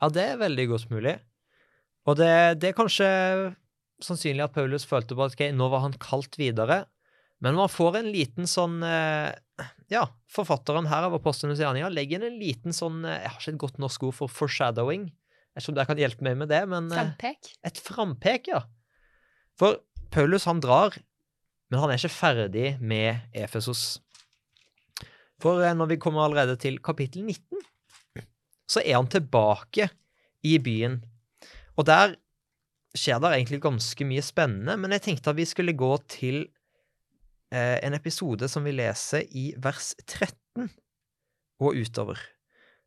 Ja, 0.00 0.08
det 0.10 0.24
er 0.32 0.40
veldig 0.40 0.66
godt 0.72 0.88
mulig. 0.90 1.18
Og 2.08 2.16
det, 2.18 2.32
det 2.62 2.72
er 2.72 2.78
kanskje 2.78 3.08
sannsynlig 4.02 4.46
at 4.46 4.54
Paulus 4.56 4.86
følte 4.88 5.14
på 5.14 5.22
at 5.26 5.36
okay, 5.36 5.52
nå 5.54 5.68
var 5.70 5.84
han 5.84 5.94
kalt 6.02 6.38
videre. 6.40 6.82
Men 7.42 7.58
man 7.58 7.70
får 7.70 7.98
en 7.98 8.10
liten 8.14 8.46
sånn 8.50 8.82
eh, 8.86 9.32
Ja, 9.90 10.04
forfatteren 10.30 10.86
her 10.90 11.08
av 11.08 11.16
Apostlenes 11.18 11.60
gjerninger 11.60 11.90
legger 11.92 12.20
inn 12.20 12.28
en 12.30 12.38
liten 12.40 12.76
sånn 12.76 13.02
eh, 13.04 13.18
Jeg 13.24 13.32
har 13.32 13.40
ikke 13.40 13.54
et 13.56 13.64
godt 13.64 13.80
norsk 13.82 14.06
ord 14.08 14.16
for 14.20 14.32
foreshadowing. 14.32 15.08
Jeg 15.10 15.58
vet 15.58 15.64
ikke 15.64 15.72
om 15.74 15.78
dere 15.80 15.90
kan 15.90 16.02
hjelpe 16.04 16.26
meg 16.28 16.38
med 16.44 16.52
det, 16.52 16.62
men 16.70 16.86
eh, 16.92 17.00
Frampek. 17.00 17.50
et 17.66 17.82
frampek, 17.82 18.52
ja. 18.54 18.62
For 19.58 19.82
Paulus, 20.14 20.46
han 20.48 20.62
drar, 20.62 20.94
men 21.72 21.82
han 21.82 21.90
er 21.92 22.00
ikke 22.00 22.14
ferdig 22.14 22.76
med 22.80 23.26
Efesos. 23.36 24.00
For 25.42 25.64
når 25.74 25.90
vi 25.90 26.00
kommer 26.00 26.24
allerede 26.24 26.54
til 26.60 26.78
kapittel 26.84 27.26
19, 27.26 27.66
så 28.70 28.80
er 28.84 28.94
han 29.00 29.10
tilbake 29.10 29.88
i 30.46 30.56
byen. 30.62 31.00
Og 31.74 31.88
der 31.88 32.14
skjer 32.96 33.20
det 33.24 33.32
egentlig 33.34 33.62
ganske 33.64 34.06
mye 34.06 34.22
spennende, 34.24 34.76
men 34.78 34.94
jeg 34.94 35.04
tenkte 35.08 35.32
at 35.32 35.38
vi 35.40 35.48
skulle 35.48 35.74
gå 35.76 35.90
til 36.12 36.44
en 37.52 37.96
episode 37.96 38.48
som 38.48 38.64
vi 38.64 38.72
leser 38.72 39.26
i 39.36 39.50
vers 39.60 39.92
13 40.06 40.70
og 41.62 41.76
utover. 41.76 42.20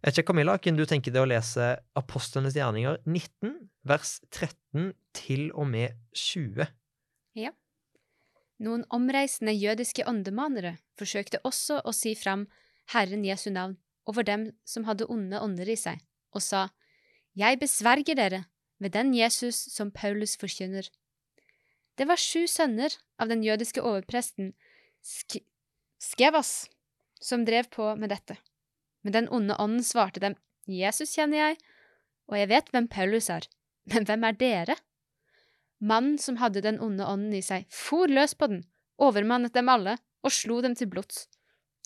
Jeg 0.02 0.12
vet 0.12 0.20
ikke, 0.20 0.28
Camilla, 0.34 0.58
kunne 0.62 0.78
du 0.78 0.90
tenke 0.90 1.10
deg 1.10 1.24
å 1.24 1.30
lese 1.30 1.72
Apostlenes 1.98 2.54
gjerninger 2.58 3.00
19, 3.08 3.54
vers 3.90 4.20
13 4.30 4.92
til 5.18 5.48
og 5.54 5.70
med 5.72 5.96
20? 6.14 6.68
Ja. 7.40 7.54
Noen 8.62 8.86
omreisende 8.94 9.56
jødiske 9.56 10.06
åndemanere 10.08 10.76
forsøkte 11.00 11.42
også 11.48 11.80
å 11.82 11.94
si 11.96 12.14
fram 12.16 12.46
Herren 12.94 13.26
Jesu 13.26 13.50
navn 13.50 13.80
over 14.06 14.28
dem 14.28 14.52
som 14.68 14.86
hadde 14.86 15.08
onde 15.10 15.42
ånder 15.42 15.72
i 15.74 15.78
seg, 15.80 16.04
og 16.36 16.44
sa, 16.46 16.70
Jeg 17.34 17.60
besverger 17.60 18.16
dere 18.16 18.44
ved 18.80 18.94
den 18.94 19.14
Jesus 19.16 19.58
som 19.74 19.90
Paulus 19.92 20.38
forkynner. 20.38 20.88
Det 21.96 22.08
var 22.10 22.20
sju 22.20 22.46
sønner 22.52 22.96
av 23.22 23.32
den 23.32 23.44
jødiske 23.44 23.82
overpresten 23.82 24.54
Sk 25.06 25.40
Skevas 26.02 26.68
som 27.24 27.46
drev 27.48 27.70
på 27.72 27.94
med 27.96 28.12
dette. 28.12 28.36
Men 29.06 29.14
den 29.16 29.30
onde 29.34 29.56
ånden 29.62 29.84
svarte 29.86 30.20
dem, 30.20 30.36
Jesus 30.68 31.14
kjenner 31.16 31.40
jeg, 31.40 31.58
og 32.30 32.38
jeg 32.40 32.50
vet 32.52 32.72
hvem 32.74 32.90
Paulus 32.92 33.30
er, 33.30 33.48
men 33.92 34.06
hvem 34.06 34.26
er 34.28 34.38
dere? 34.40 34.76
Mannen 35.80 36.18
som 36.22 36.40
hadde 36.42 36.64
den 36.66 36.80
onde 36.82 37.06
ånden 37.06 37.36
i 37.38 37.44
seg, 37.46 37.68
for 37.70 38.10
løs 38.10 38.34
på 38.34 38.50
den, 38.52 38.64
overmannet 38.98 39.54
dem 39.54 39.70
alle 39.70 39.98
og 40.26 40.34
slo 40.34 40.60
dem 40.66 40.76
til 40.76 40.90
blods. 40.92 41.28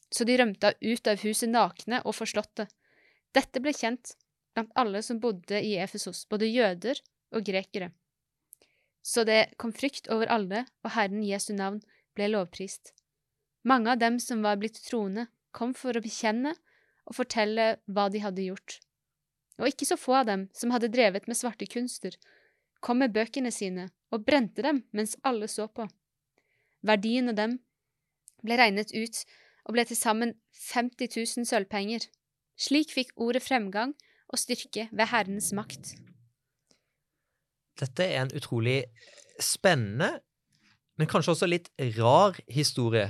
Så 0.10 0.26
de 0.26 0.38
rømte 0.40 0.74
ut 0.82 1.08
av 1.12 1.22
huset 1.22 1.52
nakne 1.52 2.02
og 2.06 2.16
forslåtte. 2.18 2.70
Dette 3.36 3.62
ble 3.62 3.76
kjent 3.76 4.16
blant 4.56 4.72
alle 4.80 5.04
som 5.06 5.20
bodde 5.22 5.60
i 5.62 5.76
Efesos, 5.82 6.26
både 6.30 6.50
jøder 6.50 7.02
og 7.36 7.46
grekere. 7.46 7.92
Så 9.04 9.24
det 9.24 9.54
kom 9.58 9.74
frykt 9.74 10.10
over 10.12 10.30
alle, 10.32 10.66
og 10.84 10.94
Herren 10.96 11.24
Jesu 11.24 11.54
navn 11.54 11.82
ble 12.18 12.30
lovprist. 12.32 12.94
Mange 13.64 13.92
av 13.94 14.00
dem 14.02 14.20
som 14.20 14.44
var 14.44 14.60
blitt 14.60 14.80
troende, 14.86 15.28
kom 15.52 15.74
for 15.74 15.98
å 15.98 16.04
bekjenne 16.04 16.54
og 17.10 17.16
fortelle 17.18 17.80
hva 17.90 18.08
de 18.14 18.22
hadde 18.22 18.46
gjort. 18.46 18.78
Og 19.60 19.72
ikke 19.72 19.88
så 19.90 19.98
få 20.00 20.20
av 20.22 20.28
dem 20.30 20.46
som 20.56 20.72
hadde 20.72 20.92
drevet 20.94 21.28
med 21.28 21.38
svarte 21.38 21.68
kunster, 21.68 22.16
kom 22.80 23.02
med 23.04 23.16
bøkene 23.16 23.52
sine 23.52 23.90
og 24.14 24.24
brente 24.28 24.64
dem 24.64 24.84
mens 24.96 25.18
alle 25.28 25.50
så 25.52 25.68
på. 25.68 25.88
Verdien 26.86 27.32
av 27.32 27.36
dem 27.36 27.58
ble 28.46 28.56
regnet 28.60 28.94
ut 28.96 29.24
og 29.68 29.76
ble 29.76 29.84
til 29.90 30.00
sammen 30.00 30.36
50 30.72 31.12
000 31.12 31.50
sølvpenger. 31.50 32.06
Slik 32.60 32.94
fikk 32.96 33.12
ordet 33.20 33.44
fremgang 33.44 33.96
og 34.30 34.40
styrke 34.40 34.88
ved 34.92 35.12
Herrens 35.12 35.52
makt. 35.56 35.96
Dette 37.80 38.06
er 38.06 38.24
en 38.24 38.36
utrolig 38.36 38.84
spennende, 39.40 40.20
men 41.00 41.08
kanskje 41.10 41.36
også 41.36 41.50
litt 41.50 41.70
rar 41.98 42.38
historie. 42.52 43.08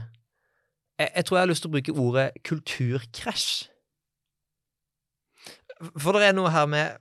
Jeg, 1.00 1.10
jeg 1.16 1.26
tror 1.26 1.38
jeg 1.38 1.46
har 1.46 1.52
lyst 1.52 1.66
til 1.66 1.72
å 1.72 1.76
bruke 1.78 1.98
ordet 2.06 2.28
kulturkrasj. 2.46 3.52
For 5.96 6.18
det 6.18 6.28
er 6.30 6.36
noe 6.36 6.52
her 6.54 6.68
med 6.70 7.00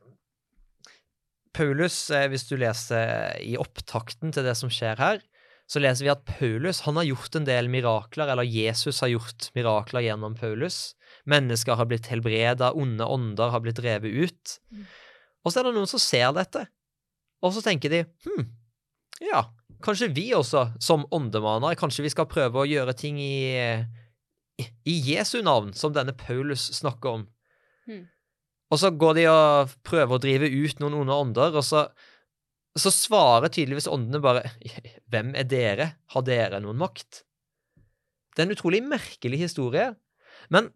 Paulus, 1.56 1.96
eh, 2.14 2.28
hvis 2.30 2.46
du 2.48 2.54
leser 2.60 3.34
i 3.42 3.56
opptakten 3.58 4.32
til 4.34 4.46
det 4.46 4.54
som 4.58 4.70
skjer 4.72 5.00
her, 5.02 5.20
så 5.68 5.82
leser 5.82 6.06
vi 6.06 6.12
at 6.12 6.24
Paulus 6.28 6.80
han 6.86 6.96
har 6.96 7.08
gjort 7.10 7.36
en 7.36 7.48
del 7.48 7.68
mirakler, 7.68 8.30
eller 8.32 8.46
Jesus 8.46 9.02
har 9.04 9.10
gjort 9.12 9.50
mirakler 9.58 10.06
gjennom 10.06 10.36
Paulus. 10.38 10.94
Mennesker 11.28 11.76
har 11.76 11.88
blitt 11.90 12.08
helbreda, 12.08 12.72
onde 12.72 13.04
ånder 13.04 13.52
har 13.52 13.64
blitt 13.64 13.80
drevet 13.80 14.08
ut. 14.08 14.54
Mm. 14.72 14.86
Og 15.44 15.52
så 15.52 15.60
er 15.60 15.68
det 15.68 15.74
noen 15.76 15.90
som 15.90 16.00
ser 16.00 16.32
dette, 16.36 16.64
og 17.44 17.54
så 17.54 17.62
tenker 17.64 17.92
de 17.92 18.02
hm, 18.26 18.44
ja, 19.22 19.44
kanskje 19.84 20.10
vi 20.14 20.28
også, 20.36 20.68
som 20.82 21.06
åndemaner, 21.14 21.78
kanskje 21.78 22.04
vi 22.06 22.12
skal 22.12 22.28
prøve 22.30 22.62
å 22.62 22.68
gjøre 22.68 22.94
ting 22.98 23.18
i, 23.22 23.54
i, 24.58 24.94
Jesu 25.12 25.40
navn, 25.46 25.72
som 25.74 25.94
denne 25.94 26.14
Paulus 26.18 26.68
snakker 26.78 27.20
om. 27.20 27.26
Hmm. 27.88 28.06
Og 28.68 28.80
så 28.82 28.92
går 28.92 29.16
de 29.16 29.26
og 29.30 29.76
prøver 29.86 30.18
å 30.18 30.22
drive 30.22 30.50
ut 30.52 30.82
noen 30.82 30.98
onde 31.00 31.20
ånder, 31.24 31.56
og 31.56 31.64
så, 31.64 31.86
så 32.78 32.92
svarer 32.94 33.52
tydeligvis 33.52 33.88
åndene 33.90 34.22
bare 34.22 34.44
Hvem 35.10 35.32
er 35.38 35.48
dere? 35.48 35.92
Har 36.14 36.26
dere 36.26 36.60
noen 36.62 36.78
makt? 36.80 37.24
Det 38.34 38.44
er 38.44 38.50
en 38.50 38.54
utrolig 38.54 38.82
merkelig 38.86 39.40
historie. 39.40 39.88
Men 40.54 40.68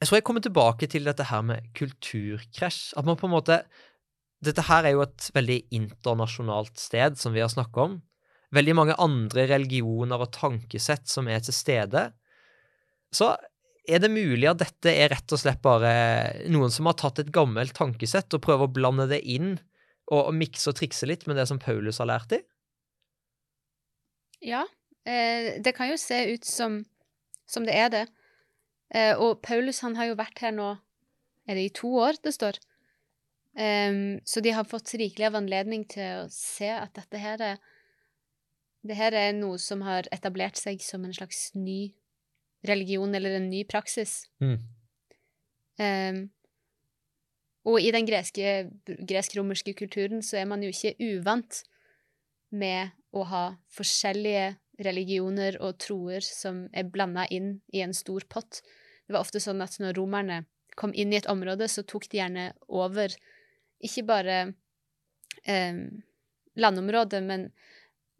jeg 0.00 0.08
tror 0.08 0.16
jeg 0.16 0.24
kommer 0.24 0.42
tilbake 0.42 0.88
til 0.88 1.04
dette 1.04 1.26
her 1.28 1.42
med 1.44 1.66
kulturkrasj. 1.76 2.96
At 2.96 3.06
man 3.06 3.18
på 3.20 3.28
en 3.28 3.34
måte 3.36 3.60
Dette 4.40 4.64
her 4.64 4.86
er 4.88 4.94
jo 4.96 5.04
et 5.04 5.28
veldig 5.36 5.58
internasjonalt 5.76 6.80
sted, 6.80 7.18
som 7.20 7.34
vi 7.36 7.42
har 7.44 7.50
snakket 7.52 7.82
om. 7.84 7.98
Veldig 8.56 8.74
mange 8.78 8.96
andre 8.98 9.44
religioner 9.50 10.24
og 10.24 10.32
tankesett 10.34 11.10
som 11.10 11.28
er 11.30 11.42
til 11.44 11.54
stede. 11.54 12.08
Så 13.14 13.34
er 13.90 14.02
det 14.02 14.12
mulig 14.12 14.48
at 14.48 14.60
dette 14.62 14.92
er 14.92 15.10
rett 15.12 15.34
og 15.34 15.40
slett 15.40 15.60
bare 15.64 15.92
noen 16.50 16.72
som 16.72 16.88
har 16.88 16.96
tatt 17.00 17.20
et 17.22 17.32
gammelt 17.34 17.74
tankesett 17.76 18.32
og 18.36 18.42
prøver 18.44 18.68
å 18.68 18.74
blande 18.74 19.06
det 19.10 19.20
inn 19.22 19.54
og, 20.10 20.30
og 20.30 20.34
mikse 20.36 20.70
og 20.72 20.78
trikse 20.78 21.08
litt 21.08 21.26
med 21.28 21.38
det 21.38 21.46
som 21.50 21.60
Paulus 21.62 22.00
har 22.02 22.10
lært 22.10 22.32
dem? 22.32 22.44
Ja, 24.40 24.64
eh, 25.04 25.60
det 25.60 25.74
kan 25.76 25.90
jo 25.90 25.98
se 26.00 26.22
ut 26.32 26.48
som, 26.48 26.80
som 27.50 27.66
det 27.68 27.76
er 27.76 27.92
det. 27.92 28.04
Eh, 28.94 29.12
og 29.14 29.42
Paulus 29.44 29.82
han 29.84 29.98
har 29.98 30.10
jo 30.10 30.18
vært 30.18 30.40
her 30.42 30.54
nå 30.54 30.72
Er 31.46 31.58
det 31.58 31.62
i 31.68 31.74
to 31.74 31.92
år 32.02 32.18
det 32.24 32.32
står? 32.34 32.58
Em, 33.58 34.20
så 34.24 34.40
de 34.40 34.52
har 34.54 34.68
fått 34.68 34.92
rikelig 34.94 35.26
av 35.26 35.38
anledning 35.40 35.82
til 35.90 36.22
å 36.22 36.28
se 36.30 36.68
at 36.70 36.94
dette 36.94 37.18
her 37.18 37.42
er 37.42 37.62
Det 38.80 38.94
her 38.96 39.12
er 39.12 39.34
noe 39.36 39.58
som 39.60 39.82
har 39.84 40.06
etablert 40.08 40.56
seg 40.56 40.80
som 40.80 41.02
en 41.04 41.12
slags 41.12 41.50
ny 41.52 41.92
religion 42.64 43.12
eller 43.14 43.34
en 43.36 43.50
ny 43.50 43.60
praksis. 43.68 44.22
Mm. 44.40 44.54
Um, 45.76 46.20
og 47.68 47.76
i 47.84 47.90
den 47.92 48.08
gresk-romerske 48.08 49.74
kulturen 49.76 50.24
så 50.24 50.40
er 50.40 50.48
man 50.48 50.64
jo 50.64 50.72
ikke 50.72 50.94
uvant 50.96 51.60
med 52.48 52.96
å 53.12 53.26
ha 53.28 53.44
forskjellige 53.76 54.54
religioner 54.80 55.58
og 55.60 55.76
troer 55.82 56.24
som 56.24 56.64
er 56.72 56.88
blanda 56.88 57.26
inn 57.28 57.58
i 57.76 57.82
en 57.84 57.92
stor 57.92 58.24
pott. 58.32 58.62
Det 59.04 59.12
var 59.12 59.26
ofte 59.26 59.42
sånn 59.42 59.60
at 59.60 59.76
når 59.82 59.98
romerne 59.98 60.44
kom 60.78 60.94
inn 60.94 61.12
i 61.12 61.18
et 61.18 61.28
område, 61.28 61.68
så 61.68 61.84
tok 61.84 62.08
de 62.08 62.20
gjerne 62.22 62.46
over 62.64 63.12
ikke 63.80 64.04
bare 64.08 64.38
eh, 65.44 65.80
landområdet, 66.60 67.22
men, 67.24 67.48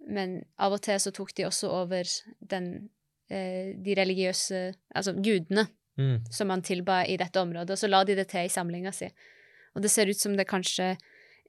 men 0.09 0.39
av 0.59 0.77
og 0.79 0.83
til 0.87 1.01
så 1.03 1.13
tok 1.13 1.35
de 1.37 1.47
også 1.49 1.71
over 1.83 2.09
den, 2.41 2.89
eh, 3.31 3.77
de 3.77 3.95
religiøse 3.99 4.63
Altså 4.95 5.15
gudene 5.19 5.69
Mm. 6.01 6.25
som 6.31 6.49
man 6.49 6.63
tilba 6.63 7.03
i 7.05 7.17
dette 7.21 7.41
området, 7.41 7.75
og 7.75 7.79
så 7.79 7.89
la 7.91 8.05
de 8.05 8.15
det 8.17 8.29
til 8.31 8.47
i 8.47 8.53
samlinga 8.53 8.93
si. 8.95 9.11
Og 9.75 9.83
det 9.83 9.91
ser 9.93 10.09
ut 10.09 10.17
som 10.17 10.37
det 10.39 10.47
kanskje 10.49 10.95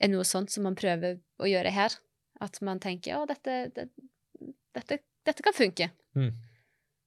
er 0.01 0.09
noe 0.11 0.25
sånt 0.27 0.51
som 0.51 0.65
man 0.67 0.75
prøver 0.75 1.19
å 1.39 1.47
gjøre 1.47 1.71
her. 1.71 1.95
At 2.41 2.57
man 2.65 2.81
tenker 2.81 3.15
å, 3.15 3.25
dette, 3.29 3.69
det, 3.75 3.85
dette, 4.75 4.97
dette 5.23 5.45
kan 5.45 5.55
funke. 5.55 5.91
Mm. 6.17 6.33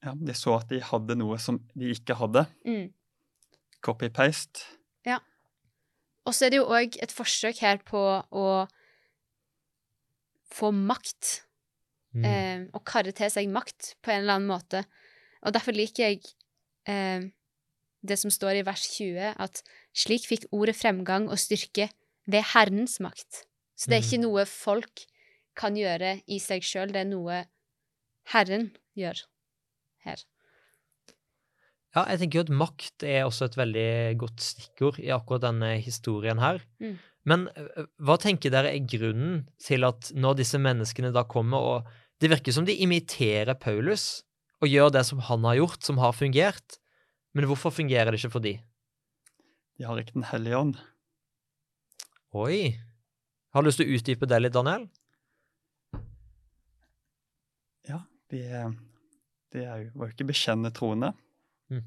Ja, 0.07 0.15
de 0.15 0.37
så 0.39 0.55
at 0.61 0.71
de 0.71 0.81
hadde 0.81 1.19
noe 1.19 1.37
som 1.43 1.59
de 1.75 1.91
ikke 1.93 2.17
hadde. 2.17 2.47
Mm. 2.65 2.93
Copy-paste. 3.85 4.65
Og 6.25 6.35
så 6.35 6.47
er 6.47 6.55
det 6.55 6.61
jo 6.63 6.69
òg 6.73 6.97
et 7.05 7.13
forsøk 7.13 7.59
her 7.61 7.81
på 7.85 8.01
å 8.33 8.47
få 10.55 10.71
makt. 10.75 11.41
Mm. 12.15 12.25
Eh, 12.29 12.61
å 12.77 12.81
karre 12.87 13.13
til 13.17 13.31
seg 13.33 13.49
makt 13.51 13.95
på 14.05 14.13
en 14.15 14.23
eller 14.23 14.39
annen 14.39 14.51
måte. 14.53 14.85
Og 15.45 15.53
derfor 15.57 15.75
liker 15.77 16.07
jeg 16.07 16.21
eh, 16.89 17.27
det 18.05 18.19
som 18.21 18.31
står 18.33 18.61
i 18.61 18.67
vers 18.67 18.85
20, 18.95 19.35
at 19.41 19.63
slik 19.97 20.29
fikk 20.31 20.47
ordet 20.55 20.77
fremgang 20.79 21.27
og 21.33 21.41
styrke 21.43 21.89
ved 22.31 22.47
Herrens 22.55 23.01
makt. 23.05 23.45
Så 23.77 23.91
det 23.91 23.97
er 23.99 24.03
Mm. 24.05 24.07
ikke 24.09 24.23
noe 24.23 24.45
folk 24.47 25.05
kan 25.59 25.75
gjøre 25.77 26.23
i 26.31 26.39
seg 26.39 26.63
sjøl, 26.63 26.93
det 26.93 27.03
er 27.03 27.11
noe 27.11 27.45
Herren 28.33 28.71
gjør 28.97 29.25
her. 30.07 30.23
Ja, 31.95 32.03
jeg 32.11 32.21
tenker 32.21 32.41
jo 32.41 32.45
at 32.49 32.55
makt 32.59 33.05
er 33.07 33.23
også 33.23 33.47
et 33.47 33.59
veldig 33.59 33.91
godt 34.19 34.43
stikkord 34.43 34.99
i 34.99 35.13
akkurat 35.15 35.45
denne 35.47 35.77
historien 35.83 36.41
her. 36.43 36.59
Mm. 36.83 36.97
Men 37.25 37.45
hva 38.03 38.17
tenker 38.21 38.53
dere 38.53 38.73
er 38.75 38.89
grunnen 38.89 39.45
til 39.63 39.87
at 39.87 40.11
når 40.19 40.41
disse 40.43 40.59
menneskene 40.61 41.15
da 41.15 41.25
kommer 41.29 41.71
og 41.75 41.93
Det 42.23 42.31
virker 42.31 42.55
som 42.55 42.65
de 42.65 42.73
imiterer 42.79 43.57
Paulus 43.59 44.23
og 44.63 44.71
gjør 44.71 44.93
det 44.95 45.03
som 45.05 45.19
han 45.27 45.45
har 45.45 45.57
gjort, 45.59 45.83
som 45.83 45.99
har 45.99 46.15
fungert. 46.15 46.79
Men 47.35 47.45
hvorfor 47.51 47.75
fungerer 47.75 48.15
det 48.15 48.21
ikke 48.21 48.31
for 48.37 48.45
de? 48.45 48.55
De 49.77 49.85
har 49.85 49.99
ikke 49.99 50.15
Den 50.15 50.29
hellige 50.31 50.57
ånd. 50.57 50.77
Oi. 52.33 52.79
Har 53.53 53.63
du 53.63 53.69
lyst 53.69 53.83
til 53.83 53.91
å 53.91 53.99
utdype 53.99 54.29
det 54.31 54.41
litt, 54.41 54.55
Daniel? 54.55 54.87
Ja, 57.91 58.01
de, 58.31 58.41
de 59.53 59.67
er 59.67 59.83
jo, 59.83 59.91
var 59.99 60.09
jo 60.09 60.15
ikke 60.15 60.31
bekjennende 60.31 60.73
troende. 60.75 61.13
Mm. 61.71 61.85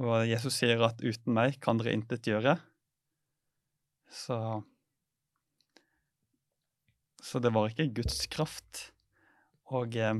Og 0.00 0.26
Jesus 0.28 0.54
sier 0.60 0.80
at 0.86 1.00
'uten 1.02 1.34
meg 1.34 1.60
kan 1.60 1.78
dere 1.78 1.92
intet 1.92 2.22
gjøre'. 2.26 2.58
Så 4.10 4.62
Så 7.22 7.38
det 7.38 7.52
var 7.52 7.68
ikke 7.68 7.92
Guds 7.94 8.26
kraft. 8.26 8.92
Og 9.70 9.94
eh, 9.96 10.14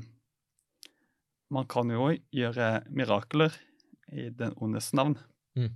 man 1.50 1.66
kan 1.66 1.90
jo 1.90 2.10
gjøre 2.30 2.84
mirakler 2.90 3.56
i 4.12 4.28
den 4.30 4.54
ondes 4.56 4.92
navn, 4.94 5.18
Mm. 5.56 5.74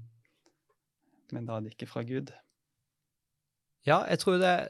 men 1.32 1.46
da 1.46 1.56
er 1.56 1.60
det 1.60 1.72
ikke 1.74 1.88
fra 1.90 2.02
Gud. 2.02 2.30
Ja, 3.86 4.04
jeg 4.04 4.18
tror 4.18 4.38
det 4.38 4.68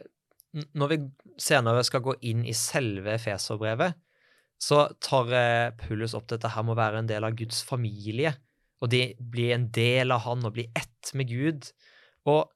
Når 0.75 0.88
vi 0.88 0.97
senere 1.38 1.83
skal 1.85 2.00
gå 2.00 2.14
inn 2.23 2.45
i 2.47 2.52
selve 2.52 3.11
Efeserbrevet, 3.14 3.95
så 4.62 4.87
tar 5.02 5.30
eh, 5.37 5.70
Paulus 5.78 6.14
opp 6.16 6.28
dette 6.30 6.50
her 6.50 6.64
med 6.64 6.76
å 6.76 6.80
være 6.80 7.02
en 7.02 7.11
del 7.11 7.26
av 7.26 7.37
Guds 7.38 7.62
familie, 7.66 8.34
og 8.82 8.90
de 8.92 9.06
blir 9.18 9.54
en 9.54 9.68
del 9.75 10.12
av 10.14 10.25
han 10.26 10.44
og 10.44 10.56
blir 10.56 10.70
ett 10.76 11.12
med 11.16 11.30
Gud. 11.30 11.70
Og 12.28 12.50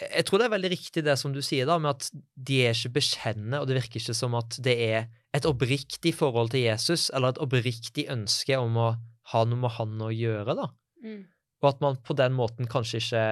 jeg 0.00 0.26
tror 0.26 0.40
det 0.40 0.46
er 0.46 0.54
veldig 0.54 0.70
riktig 0.72 1.04
det 1.06 1.16
som 1.20 1.34
du 1.34 1.40
sier, 1.44 1.66
da, 1.68 1.78
med 1.82 1.96
at 1.96 2.08
de 2.34 2.62
er 2.64 2.76
ikke 2.76 2.96
bekjennende, 2.98 3.60
og 3.60 3.68
det 3.68 3.78
virker 3.78 4.00
ikke 4.00 4.16
som 4.16 4.36
at 4.38 4.56
det 4.64 4.76
er 4.86 5.10
et 5.36 5.48
oppriktig 5.48 6.14
forhold 6.18 6.52
til 6.54 6.66
Jesus, 6.66 7.08
eller 7.14 7.32
et 7.32 7.42
oppriktig 7.42 8.06
ønske 8.12 8.58
om 8.58 8.78
å 8.80 8.88
ha 9.32 9.44
noe 9.48 9.64
med 9.64 9.76
han 9.78 10.00
å 10.02 10.10
gjøre, 10.12 10.56
da. 10.58 10.68
Mm. 11.04 11.20
Og 11.62 11.68
at 11.70 11.82
man 11.84 11.98
på 12.04 12.16
den 12.18 12.34
måten 12.36 12.68
kanskje 12.70 13.02
ikke 13.02 13.26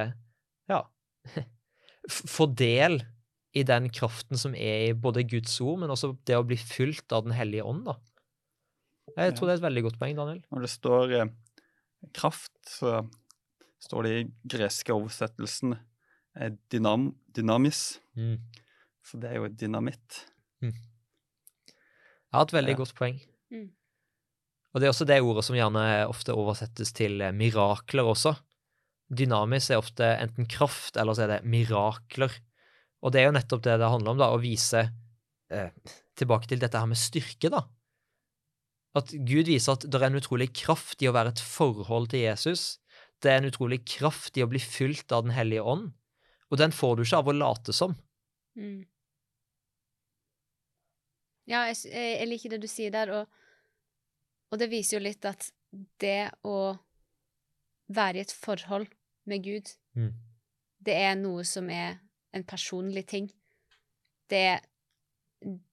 ja, 0.71 0.83
får 2.37 2.55
del 2.61 3.01
i 3.57 3.63
den 3.67 3.89
kraften 3.91 4.39
som 4.39 4.55
er 4.55 4.91
i 4.91 4.93
både 4.95 5.25
Guds 5.27 5.57
ord, 5.61 5.81
men 5.83 5.91
også 5.91 6.13
det 6.29 6.37
å 6.39 6.45
bli 6.47 6.57
fylt 6.61 7.11
av 7.13 7.25
Den 7.27 7.33
hellige 7.35 7.65
ånd. 7.67 7.85
da. 7.89 7.97
Jeg 9.17 9.35
tror 9.35 9.49
det 9.49 9.55
er 9.57 9.61
et 9.61 9.67
veldig 9.67 9.83
godt 9.89 9.99
poeng, 9.99 10.15
Daniel. 10.17 10.43
Når 10.55 10.61
det 10.63 10.71
står 10.71 11.15
eh, 11.19 11.33
kraft, 12.15 12.53
så 12.71 13.01
står 13.83 14.07
det 14.07 14.13
i 14.21 14.29
greske 14.55 14.95
oversettelsen 14.95 15.75
eh, 16.39 16.53
dynam, 16.71 17.09
dynamis. 17.35 17.99
Mm. 18.15 18.37
Så 19.03 19.19
det 19.19 19.33
er 19.33 19.41
jo 19.41 19.49
dynamitt. 19.49 20.27
Jeg 20.63 22.37
har 22.37 22.47
et 22.47 22.53
veldig 22.55 22.77
Ja. 22.77 22.79
godt 22.79 22.95
poeng. 22.95 23.19
Mm. 23.51 23.71
Og 24.71 24.81
det 24.81 24.87
er 24.87 24.93
også 24.93 25.07
det 25.09 25.19
ordet 25.27 25.43
som 25.45 25.57
gjerne 25.59 26.07
ofte 26.07 26.31
oversettes 26.37 26.93
til 26.95 27.21
eh, 27.21 27.33
mirakler 27.35 28.07
også. 28.07 28.37
Dynamis 29.11 29.71
er 29.75 29.81
ofte 29.83 30.07
enten 30.23 30.47
kraft, 30.47 30.95
eller 30.97 31.15
så 31.19 31.25
er 31.27 31.33
det 31.35 31.45
mirakler. 31.51 32.31
Og 33.01 33.13
det 33.13 33.23
er 33.23 33.31
jo 33.31 33.37
nettopp 33.37 33.63
det 33.65 33.79
det 33.81 33.91
handler 33.93 34.15
om, 34.15 34.21
da, 34.21 34.31
å 34.33 34.41
vise 34.43 34.83
eh, 35.51 35.71
tilbake 36.19 36.51
til 36.51 36.61
dette 36.61 36.81
her 36.81 36.91
med 36.91 37.01
styrke, 37.01 37.51
da. 37.53 37.65
At 38.99 39.13
Gud 39.15 39.49
viser 39.49 39.77
at 39.77 39.87
det 39.87 40.01
er 40.01 40.09
en 40.09 40.19
utrolig 40.19 40.51
kraft 40.57 41.03
i 41.03 41.09
å 41.09 41.15
være 41.15 41.33
et 41.35 41.43
forhold 41.43 42.11
til 42.13 42.25
Jesus. 42.25 42.81
Det 43.23 43.31
er 43.31 43.41
en 43.41 43.51
utrolig 43.51 43.85
kraft 43.87 44.37
i 44.37 44.45
å 44.45 44.51
bli 44.51 44.61
fylt 44.63 45.13
av 45.15 45.25
Den 45.27 45.37
hellige 45.37 45.63
ånd. 45.63 45.93
Og 46.51 46.59
den 46.59 46.75
får 46.75 46.97
du 46.97 47.05
ikke 47.05 47.21
av 47.23 47.31
å 47.31 47.37
late 47.37 47.75
som. 47.77 47.95
Mm. 48.59 48.83
Ja, 51.51 51.65
jeg, 51.71 51.79
jeg, 51.91 52.27
liker 52.31 52.53
det 52.53 52.61
du 52.63 52.69
sier 52.71 52.93
der, 52.95 53.11
og, 53.15 53.41
og 54.51 54.61
det 54.61 54.71
viser 54.71 54.99
jo 54.99 55.05
litt 55.07 55.27
at 55.27 55.49
det 56.03 56.31
å 56.47 56.75
være 57.91 58.21
i 58.21 58.25
et 58.27 58.35
forhold 58.35 58.91
med 59.31 59.47
Gud, 59.47 59.77
Mm. 59.91 60.13
det 60.79 60.95
er 60.95 61.17
noe 61.19 61.43
som 61.43 61.67
er 61.75 61.97
en 62.37 62.45
personlig 62.47 63.07
ting. 63.11 63.31
Det 64.31 64.61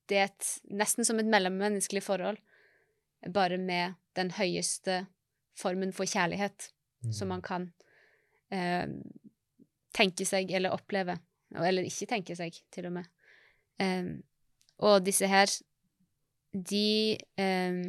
det 0.08 0.18
er 0.18 0.30
et, 0.30 0.50
nesten 0.72 1.08
som 1.08 1.20
et 1.20 1.30
mellommenneskelig 1.30 2.04
forhold, 2.06 2.40
bare 3.34 3.58
med 3.60 3.98
den 4.16 4.32
høyeste 4.38 5.02
formen 5.58 5.92
for 5.96 6.08
kjærlighet 6.08 6.70
som 7.14 7.32
man 7.32 7.44
kan 7.46 7.70
eh, 8.54 8.88
tenke 9.96 10.26
seg 10.28 10.52
eller 10.56 10.76
oppleve. 10.76 11.18
Eller 11.56 11.88
ikke 11.88 12.10
tenke 12.10 12.36
seg, 12.38 12.56
til 12.74 12.90
og 12.90 12.98
med. 13.00 13.10
Eh, 13.82 14.16
og 14.84 15.04
disse 15.06 15.28
her, 15.30 15.52
de 16.54 17.18
eh, 17.40 17.84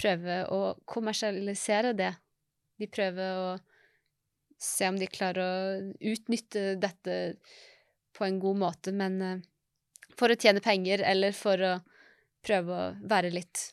prøver 0.00 0.52
å 0.52 0.60
kommersialisere 0.88 1.94
det. 1.96 2.12
De 2.80 2.88
prøver 2.90 3.40
å 3.40 3.50
se 4.60 4.88
om 4.88 4.98
de 5.00 5.08
klarer 5.08 5.40
å 5.40 5.90
utnytte 6.12 6.74
dette 6.80 7.16
på 8.16 8.26
en 8.26 8.40
god 8.42 8.60
måte, 8.60 8.92
men 8.92 9.20
eh, 9.22 9.42
for 10.18 10.32
å 10.32 10.38
tjene 10.38 10.62
penger 10.64 11.04
eller 11.06 11.36
for 11.36 11.62
å 11.64 11.74
prøve 12.44 12.76
å 12.76 12.88
være 13.08 13.32
litt 13.32 13.70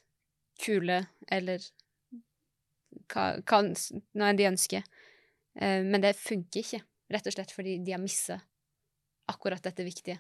kule, 0.61 1.01
eller 1.31 1.63
hva, 3.11 3.37
hva 3.41 3.61
nå 3.63 4.27
enn 4.27 4.39
de 4.39 4.49
ønsker. 4.49 4.85
Eh, 5.55 5.81
men 5.85 6.03
det 6.03 6.17
funker 6.19 6.63
ikke, 6.63 6.83
rett 7.13 7.29
og 7.29 7.37
slett 7.37 7.53
fordi 7.55 7.77
de 7.83 7.95
har 7.95 8.03
missa 8.03 8.39
akkurat 9.31 9.63
dette 9.63 9.85
viktige. 9.85 10.19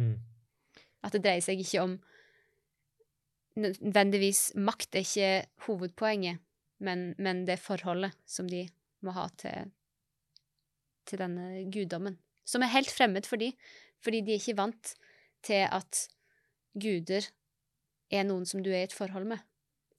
Mm. 0.00 0.16
At 1.04 1.14
det 1.14 1.24
dreier 1.24 1.44
seg 1.44 1.64
ikke 1.64 1.84
om 1.86 1.98
Nødvendigvis 3.58 4.52
makt 4.54 4.94
er 4.94 5.02
ikke 5.02 5.30
hovedpoenget, 5.64 6.38
men, 6.78 7.00
men 7.18 7.40
det 7.42 7.56
forholdet 7.58 8.14
som 8.22 8.46
de 8.46 8.60
må 9.02 9.10
ha 9.16 9.24
til, 9.40 9.72
til 11.10 11.18
denne 11.24 11.64
guddommen. 11.66 12.20
Som 12.48 12.64
er 12.64 12.72
helt 12.72 12.92
fremmed 12.92 13.28
for 13.28 13.40
de, 13.40 13.52
fordi 14.04 14.22
de 14.24 14.34
er 14.34 14.40
ikke 14.40 14.56
vant 14.58 14.94
til 15.44 15.66
at 15.68 16.06
guder 16.78 17.26
er 18.08 18.24
noen 18.24 18.46
som 18.48 18.62
du 18.64 18.70
er 18.72 18.86
i 18.86 18.88
et 18.88 18.96
forhold 18.96 19.28
med. 19.28 19.42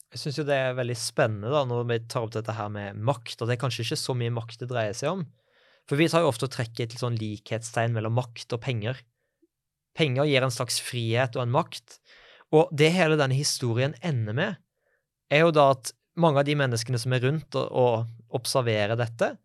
Jeg 0.09 0.23
syns 0.23 0.39
jo 0.39 0.45
det 0.47 0.55
er 0.57 0.77
veldig 0.77 0.95
spennende 0.97 1.51
da, 1.53 1.61
når 1.69 1.83
vi 1.91 1.99
tar 2.09 2.25
opp 2.25 2.33
dette 2.33 2.55
her 2.57 2.71
med 2.73 2.97
makt, 3.05 3.37
og 3.37 3.49
det 3.49 3.55
er 3.55 3.61
kanskje 3.61 3.85
ikke 3.85 3.99
så 4.01 4.15
mye 4.17 4.33
makt 4.33 4.63
det 4.63 4.69
dreier 4.71 4.95
seg 4.97 5.19
om. 5.19 5.27
For 5.89 5.99
vi 5.99 6.09
tar 6.09 6.23
jo 6.25 6.31
ofte 6.31 6.47
og 6.47 6.53
trekker 6.53 6.87
et 6.87 6.97
sånn 6.97 7.17
likhetstegn 7.19 7.93
mellom 7.93 8.17
makt 8.17 8.57
og 8.57 8.61
penger. 8.65 8.97
Penger 9.97 10.25
gir 10.29 10.45
en 10.45 10.53
slags 10.53 10.79
frihet 10.81 11.37
og 11.37 11.45
en 11.45 11.53
makt, 11.53 11.99
og 12.53 12.73
det 12.73 12.89
hele 12.95 13.19
denne 13.19 13.37
historien 13.37 13.93
ender 14.05 14.37
med, 14.37 14.57
er 15.29 15.45
jo 15.45 15.53
da 15.53 15.69
at 15.75 15.91
mange 16.19 16.41
av 16.41 16.47
de 16.49 16.55
menneskene 16.57 16.97
som 17.01 17.13
er 17.13 17.21
rundt 17.25 17.57
og, 17.57 17.69
og 17.69 18.37
observerer 18.39 18.97
dette, 18.97 19.35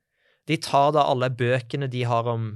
de 0.48 0.56
tar 0.60 0.92
da 0.96 1.04
alle 1.08 1.28
bøkene 1.32 1.88
de 1.92 2.04
har 2.08 2.28
om 2.28 2.54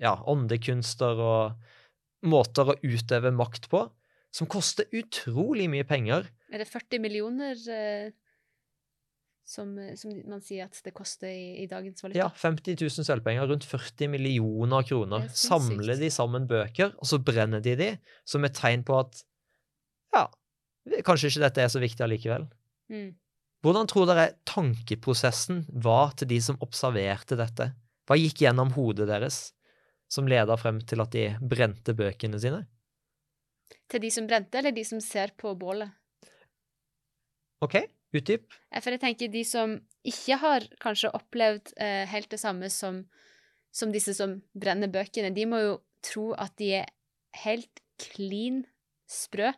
ja, 0.00 0.14
åndekunster 0.28 1.22
og 1.22 2.26
måter 2.26 2.72
å 2.72 2.78
utøve 2.82 3.32
makt 3.34 3.68
på, 3.72 3.86
som 4.34 4.48
koster 4.50 4.88
utrolig 4.94 5.68
mye 5.72 5.86
penger, 5.88 6.30
Er 6.52 6.62
det 6.62 6.68
40 6.70 7.00
millioner 7.02 7.58
eh, 7.74 8.12
som, 9.46 9.72
som 9.98 10.12
man 10.26 10.42
sier 10.44 10.66
at 10.66 10.78
det 10.84 10.92
koster 10.94 11.30
i, 11.30 11.62
i 11.62 11.66
dagens 11.70 12.02
valuta? 12.04 12.18
Ja, 12.18 12.28
50 12.30 12.76
000 12.78 13.06
sølvpenger, 13.06 13.46
rundt 13.50 13.66
40 13.66 14.10
millioner 14.12 14.86
kroner. 14.86 15.26
Er. 15.26 15.34
Samler 15.34 15.98
de 15.98 16.10
sammen 16.12 16.48
bøker, 16.50 16.94
og 16.98 17.08
så 17.10 17.18
brenner 17.22 17.62
de 17.64 17.76
de, 17.78 17.90
som 18.28 18.46
et 18.46 18.54
tegn 18.56 18.84
på 18.86 18.98
at 18.98 19.22
ja, 20.14 20.26
kanskje 21.06 21.32
ikke 21.32 21.44
dette 21.46 21.64
er 21.64 21.72
så 21.72 21.82
viktig 21.82 22.06
allikevel. 22.06 22.46
Mm. 22.92 23.10
Hvordan 23.66 23.88
tror 23.90 24.06
dere 24.06 24.28
tankeprosessen 24.46 25.64
var 25.82 26.14
til 26.18 26.30
de 26.30 26.40
som 26.42 26.58
observerte 26.62 27.38
dette? 27.38 27.72
Hva 28.06 28.18
gikk 28.18 28.44
gjennom 28.44 28.70
hodet 28.76 29.08
deres 29.10 29.48
som 30.08 30.28
leda 30.30 30.56
frem 30.60 30.78
til 30.86 31.00
at 31.02 31.10
de 31.14 31.24
brente 31.42 31.94
bøkene 31.98 32.38
sine? 32.42 32.64
Til 33.90 34.02
de 34.02 34.10
som 34.14 34.26
brente, 34.26 34.58
eller 34.58 34.74
de 34.74 34.84
som 34.86 35.00
ser 35.02 35.32
på 35.38 35.54
bålet? 35.58 35.90
OK, 37.64 37.76
utdyp. 38.14 38.46
Eh, 38.70 38.80
For 38.82 38.94
jeg 38.94 39.02
tenker 39.02 39.30
de 39.32 39.42
som 39.46 39.76
ikke 40.06 40.38
har 40.42 40.66
kanskje 40.82 41.10
opplevd 41.16 41.72
eh, 41.82 42.04
helt 42.10 42.30
det 42.30 42.40
samme 42.42 42.68
som, 42.70 43.02
som 43.74 43.92
disse 43.94 44.14
som 44.18 44.38
brenner 44.54 44.90
bøkene, 44.92 45.32
de 45.34 45.46
må 45.50 45.62
jo 45.64 45.76
tro 46.06 46.28
at 46.38 46.54
de 46.60 46.72
er 46.82 46.90
helt 47.44 47.82
klin 47.98 48.62
sprø. 49.10 49.50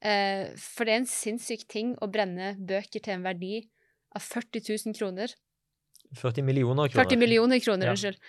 Eh, 0.00 0.54
for 0.62 0.86
det 0.86 0.94
er 0.94 1.00
en 1.02 1.10
sinnssyk 1.10 1.66
ting 1.68 1.96
å 2.00 2.08
brenne 2.12 2.54
bøker 2.56 3.02
til 3.02 3.16
en 3.16 3.26
verdi 3.26 3.64
av 4.16 4.22
40 4.24 4.62
000 4.86 4.96
kroner. 4.96 5.34
40 6.16 6.44
millioner 6.46 6.88
kroner. 6.88 7.04
40 7.04 7.20
millioner 7.20 7.60
kroner, 7.60 7.90
Ja. 7.90 7.96
unnskyld. 7.96 8.20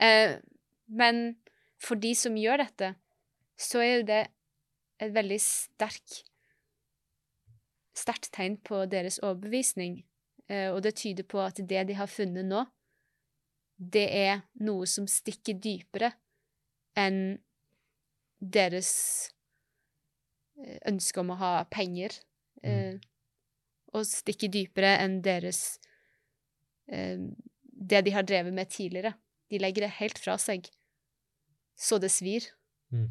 Eh, 0.00 0.36
men 0.86 1.36
for 1.82 1.98
de 2.00 2.14
som 2.16 2.36
gjør 2.38 2.62
dette, 2.64 2.94
så 3.56 3.82
er 3.82 3.92
jo 3.92 4.08
det 4.08 4.22
et 5.02 5.12
veldig 5.12 5.38
sterk 5.42 6.22
sterkt 7.96 8.30
tegn 8.36 8.58
på 8.60 8.82
deres 8.92 9.18
overbevisning. 9.24 10.02
Eh, 10.48 10.68
og 10.72 10.82
det 10.84 10.96
tyder 11.00 11.24
på 11.24 11.40
at 11.42 11.60
det 11.68 11.86
de 11.88 11.96
har 11.96 12.10
funnet 12.10 12.46
nå, 12.46 12.64
det 13.76 14.06
er 14.12 14.44
noe 14.64 14.86
som 14.88 15.08
stikker 15.08 15.58
dypere 15.60 16.12
enn 16.96 17.38
deres 18.40 18.92
eh, 20.60 20.78
ønske 20.88 21.20
om 21.20 21.34
å 21.34 21.40
ha 21.40 21.52
penger. 21.70 22.20
Mm. 22.66 22.96
og 23.94 24.06
stikker 24.08 24.48
dypere 24.48 24.94
enn 25.04 25.18
deres 25.22 25.76
eh, 26.88 27.20
Det 27.60 28.00
de 28.02 28.10
har 28.10 28.24
drevet 28.26 28.54
med 28.56 28.70
tidligere. 28.72 29.12
De 29.52 29.60
legger 29.62 29.86
det 29.86 29.96
helt 30.00 30.18
fra 30.20 30.36
seg. 30.40 30.68
Så 31.76 32.00
det 32.02 32.10
svir. 32.14 32.48
Mm. 32.94 33.10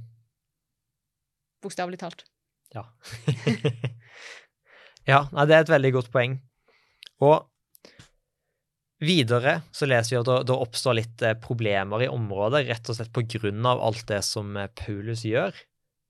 Bokstavelig 1.64 2.02
talt. 2.02 2.26
Ja. 2.74 2.86
ja, 5.12 5.26
nei, 5.32 5.46
det 5.48 5.58
er 5.58 5.66
et 5.66 5.76
veldig 5.76 5.94
godt 6.00 6.12
poeng. 6.14 6.40
Og 7.24 7.46
Videre 9.04 9.58
så 9.76 9.88
leser 9.90 10.14
vi 10.14 10.20
at 10.22 10.28
det, 10.30 10.36
det 10.48 10.56
oppstår 10.56 10.96
litt 10.96 11.24
eh, 11.26 11.36
problemer 11.36 12.06
i 12.06 12.12
området, 12.12 12.64
rett 12.70 12.90
og 12.90 12.96
slett 12.96 13.12
på 13.14 13.26
grunn 13.36 13.66
av 13.68 13.82
alt 13.84 14.06
det 14.08 14.22
som 14.24 14.56
eh, 14.56 14.70
Paulus 14.72 15.26
gjør. 15.28 15.58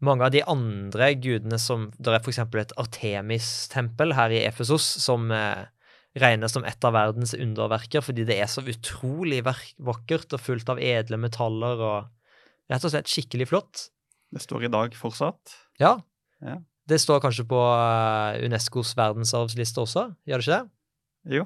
Mange 0.06 0.28
av 0.28 0.34
de 0.36 0.44
andre 0.46 1.14
gudene 1.18 1.58
som 1.62 1.88
Det 1.98 2.12
er 2.12 2.20
f.eks. 2.20 2.42
et 2.44 2.76
Artemis-tempel 2.78 4.14
her 4.14 4.34
i 4.36 4.44
Efesos 4.46 4.86
som 5.02 5.32
eh, 5.34 5.66
regnes 6.16 6.54
som 6.56 6.66
et 6.68 6.88
av 6.88 6.96
verdens 6.96 7.34
underverker 7.36 8.04
fordi 8.06 8.26
det 8.28 8.38
er 8.40 8.48
så 8.52 8.64
utrolig 8.64 9.42
vakkert 9.46 10.36
og 10.36 10.42
fullt 10.42 10.70
av 10.72 10.80
edle 10.80 11.20
metaller 11.20 11.82
og 11.84 12.72
rett 12.72 12.88
og 12.88 12.94
slett 12.94 13.12
skikkelig 13.12 13.50
flott. 13.52 13.90
Det 14.34 14.44
står 14.44 14.68
i 14.68 14.72
dag 14.72 14.96
fortsatt. 14.98 15.58
Ja. 15.82 15.98
Ja. 16.44 16.60
Det 16.86 17.00
står 17.02 17.22
kanskje 17.24 17.48
på 17.50 17.60
eh, 17.60 18.46
Unescos 18.46 18.94
verdensarvsliste 18.98 19.82
også, 19.82 20.10
gjør 20.28 20.42
det 20.42 20.46
ikke 20.46 20.58
det? 20.58 21.38
Jo. 21.40 21.46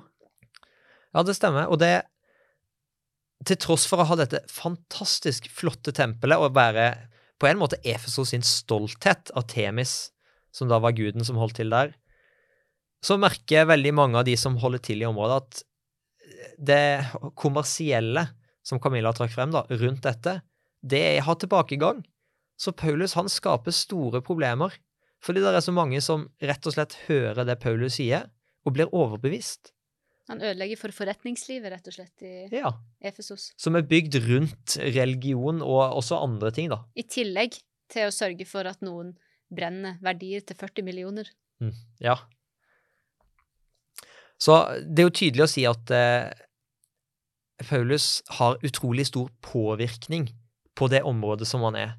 Ja, 1.16 1.24
det 1.26 1.36
stemmer. 1.38 1.70
Og 1.72 1.80
det 1.82 2.02
Til 3.48 3.56
tross 3.56 3.86
for 3.88 4.04
å 4.04 4.06
ha 4.10 4.18
dette 4.20 4.42
fantastisk 4.52 5.46
flotte 5.48 5.94
tempelet 5.96 6.42
og 6.44 6.58
være 6.58 6.90
på 7.40 7.48
en 7.48 7.62
måte 7.62 7.78
Efesos 7.88 8.34
sin 8.34 8.44
stolthet, 8.44 9.32
Artemis, 9.40 10.12
som 10.52 10.68
da 10.68 10.76
var 10.84 10.92
guden 10.98 11.24
som 11.24 11.40
holdt 11.40 11.56
til 11.62 11.72
der, 11.72 11.94
så 13.06 13.18
merker 13.20 13.70
veldig 13.70 13.94
mange 13.96 14.20
av 14.20 14.28
de 14.28 14.36
som 14.40 14.58
holder 14.60 14.82
til 14.84 15.04
i 15.04 15.08
området, 15.08 15.40
at 15.40 15.64
det 16.60 17.32
kommersielle 17.40 18.26
som 18.66 18.80
Camilla 18.84 19.14
trakk 19.16 19.32
frem 19.34 19.54
da, 19.56 19.64
rundt 19.70 20.04
dette, 20.06 20.40
det 20.84 21.20
har 21.26 21.40
tilbakegang. 21.40 22.04
Så 22.60 22.74
Paulus 22.76 23.16
han 23.16 23.32
skaper 23.32 23.76
store 23.76 24.22
problemer, 24.26 24.76
fordi 25.24 25.44
det 25.44 25.52
er 25.56 25.64
så 25.64 25.74
mange 25.76 26.02
som 26.04 26.28
rett 26.44 26.68
og 26.68 26.76
slett 26.76 26.96
hører 27.08 27.48
det 27.48 27.60
Paulus 27.64 27.98
sier, 28.00 28.28
og 28.68 28.76
blir 28.76 28.92
overbevist. 28.96 29.72
Han 30.30 30.44
ødelegger 30.46 30.78
for 30.78 30.94
forretningslivet, 30.94 31.72
rett 31.74 31.88
og 31.90 31.96
slett, 31.96 32.22
i 32.22 32.60
Ja, 32.60 32.76
Efesos. 33.02 33.50
Som 33.58 33.80
er 33.80 33.88
bygd 33.88 34.20
rundt 34.28 34.76
religion 34.94 35.64
og 35.66 35.98
også 35.98 36.20
andre 36.22 36.52
ting, 36.54 36.70
da. 36.70 36.84
I 36.94 37.08
tillegg 37.10 37.58
til 37.90 38.10
å 38.10 38.14
sørge 38.14 38.46
for 38.46 38.70
at 38.70 38.84
noen 38.86 39.16
brenner 39.50 39.98
verdier 40.06 40.44
til 40.46 40.60
40 40.60 40.86
millioner. 40.86 41.32
Ja. 42.04 42.20
Så 44.40 44.56
det 44.88 45.04
er 45.04 45.10
jo 45.10 45.18
tydelig 45.20 45.46
å 45.46 45.52
si 45.52 45.66
at 45.68 45.92
eh, 45.92 46.32
Paulus 47.68 48.22
har 48.40 48.60
utrolig 48.64 49.10
stor 49.10 49.28
påvirkning 49.44 50.30
på 50.80 50.88
det 50.92 51.04
området 51.08 51.48
som 51.50 51.66
han 51.68 51.76
er. 51.76 51.96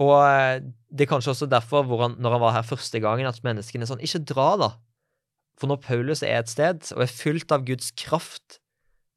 Og 0.00 0.14
eh, 0.24 0.60
det 0.88 1.04
er 1.04 1.10
kanskje 1.10 1.34
også 1.34 1.50
derfor, 1.50 1.84
hvor 1.84 2.06
han, 2.06 2.16
når 2.22 2.36
han 2.36 2.44
var 2.46 2.56
her 2.56 2.68
første 2.68 3.00
gangen, 3.04 3.28
at 3.28 3.42
menneskene 3.44 3.84
er 3.84 3.90
sånn 3.90 4.04
Ikke 4.04 4.24
dra, 4.30 4.50
da. 4.60 4.70
For 5.58 5.70
når 5.70 5.82
Paulus 5.84 6.22
er 6.22 6.38
et 6.38 6.50
sted 6.50 6.92
og 6.94 7.02
er 7.04 7.12
fylt 7.12 7.52
av 7.52 7.66
Guds 7.66 7.90
kraft, 7.98 8.60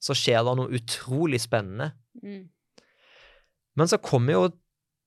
så 0.02 0.18
skjer 0.18 0.42
det 0.44 0.58
noe 0.58 0.74
utrolig 0.74 1.40
spennende. 1.44 1.92
Mm. 2.26 2.50
Men 3.78 3.88
så 3.88 4.02
kommer 4.02 4.34
jo 4.34 4.48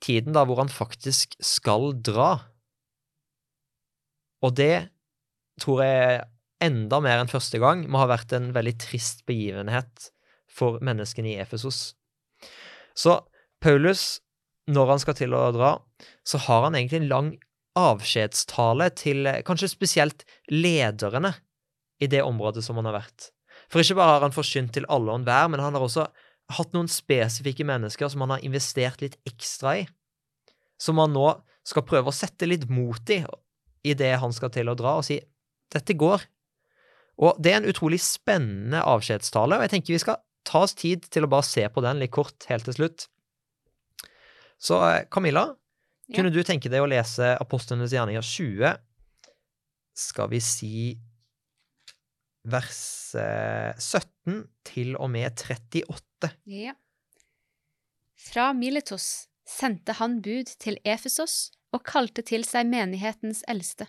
tiden 0.04 0.36
da 0.36 0.44
hvor 0.46 0.62
han 0.62 0.70
faktisk 0.70 1.34
skal 1.42 1.90
dra. 2.06 2.36
Og 4.44 4.54
det 4.54 4.86
tror 5.60 5.82
jeg 5.82 6.22
enda 6.64 7.00
mer 7.04 7.20
enn 7.20 7.30
første 7.30 7.60
gang 7.62 7.84
må 7.90 8.00
ha 8.02 8.10
vært 8.10 8.34
en 8.36 8.52
veldig 8.56 8.74
trist 8.82 9.24
begivenhet 9.28 10.10
for 10.50 10.80
menneskene 10.84 11.34
i 11.34 11.38
Efesos. 11.42 11.94
Så 12.94 13.18
Paulus, 13.62 14.20
når 14.70 14.94
han 14.94 15.02
skal 15.02 15.18
til 15.18 15.34
å 15.36 15.48
dra, 15.54 15.76
så 16.26 16.40
har 16.46 16.66
han 16.66 16.78
egentlig 16.78 17.02
en 17.02 17.10
lang 17.10 17.30
avskjedstale 17.78 18.90
til 18.98 19.26
eh, 19.26 19.42
kanskje 19.46 19.72
spesielt 19.72 20.22
lederne 20.52 21.34
i 22.02 22.08
det 22.10 22.22
området 22.22 22.62
som 22.64 22.78
han 22.78 22.88
har 22.90 23.00
vært. 23.00 23.30
For 23.72 23.82
ikke 23.82 23.98
bare 23.98 24.18
har 24.18 24.26
han 24.26 24.34
forsynt 24.34 24.74
til 24.76 24.86
alle 24.92 25.10
og 25.10 25.22
enhver, 25.22 25.48
men 25.50 25.62
han 25.62 25.74
har 25.74 25.82
også 25.82 26.06
hatt 26.54 26.74
noen 26.76 26.90
spesifikke 26.92 27.66
mennesker 27.66 28.10
som 28.12 28.24
han 28.24 28.36
har 28.36 28.44
investert 28.46 29.02
litt 29.02 29.16
ekstra 29.26 29.78
i, 29.80 29.86
som 30.80 31.00
han 31.00 31.14
nå 31.16 31.30
skal 31.64 31.86
prøve 31.88 32.12
å 32.12 32.14
sette 32.14 32.46
litt 32.46 32.68
mot 32.68 33.10
i 33.10 33.22
idet 33.88 34.14
han 34.20 34.32
skal 34.36 34.52
til 34.52 34.68
å 34.68 34.76
dra, 34.78 34.98
og 35.00 35.06
si 35.06 35.18
dette 35.72 35.96
går. 35.98 36.22
Og 37.22 37.36
det 37.42 37.52
er 37.52 37.60
en 37.62 37.68
utrolig 37.70 38.00
spennende 38.02 38.80
avskjedstale, 38.82 39.58
og 39.58 39.62
jeg 39.66 39.70
tenker 39.76 39.94
vi 39.94 40.02
skal 40.02 40.18
ta 40.44 40.64
oss 40.66 40.74
tid 40.76 41.06
til 41.14 41.24
å 41.26 41.30
bare 41.30 41.46
se 41.46 41.62
på 41.72 41.82
den 41.84 42.00
litt 42.02 42.12
kort 42.12 42.46
helt 42.50 42.66
til 42.68 42.74
slutt. 42.78 43.06
Så 44.60 44.80
eh, 44.88 45.04
Camilla, 45.10 45.54
Ja. 46.06 46.18
kunne 46.18 46.32
du 46.34 46.42
tenke 46.44 46.68
deg 46.68 46.82
å 46.84 46.88
lese 46.90 47.30
Apostlenes 47.40 47.92
gjerninger 47.94 48.20
20, 48.20 48.74
skal 49.96 50.28
vi 50.28 50.40
si 50.44 50.72
vers 52.44 53.14
eh, 53.16 53.72
17 53.80 54.42
til 54.68 54.96
og 55.00 55.08
med 55.14 55.32
38? 55.40 56.32
Ja. 56.50 56.74
Fra 58.20 58.50
Miletos 58.56 59.28
sendte 59.48 59.96
han 60.00 60.18
bud 60.24 60.50
til 60.60 60.76
Efesos 60.84 61.52
og 61.74 61.84
kalte 61.88 62.22
til 62.24 62.44
seg 62.44 62.68
menighetens 62.68 63.42
eldste. 63.50 63.88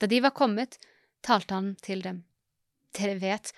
Da 0.00 0.06
de 0.10 0.20
var 0.24 0.34
kommet, 0.36 0.78
talte 1.22 1.54
han 1.54 1.74
til 1.82 2.02
dem. 2.02 2.24
Dere 2.94 3.16
vet 3.18 3.50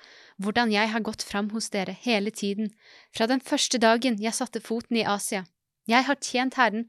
hvordan 0.42 0.72
jeg 0.72 0.88
har 0.92 1.04
gått 1.04 1.24
fram 1.26 1.50
hos 1.52 1.68
dere 1.72 1.92
hele 2.06 2.30
tiden, 2.30 2.70
fra 3.12 3.28
den 3.28 3.40
første 3.40 3.78
dagen 3.78 4.16
jeg 4.22 4.36
satte 4.36 4.62
foten 4.64 4.96
i 4.96 5.04
Asia. 5.04 5.44
Jeg 5.86 6.08
har 6.08 6.18
tjent 6.20 6.56
Herren 6.56 6.88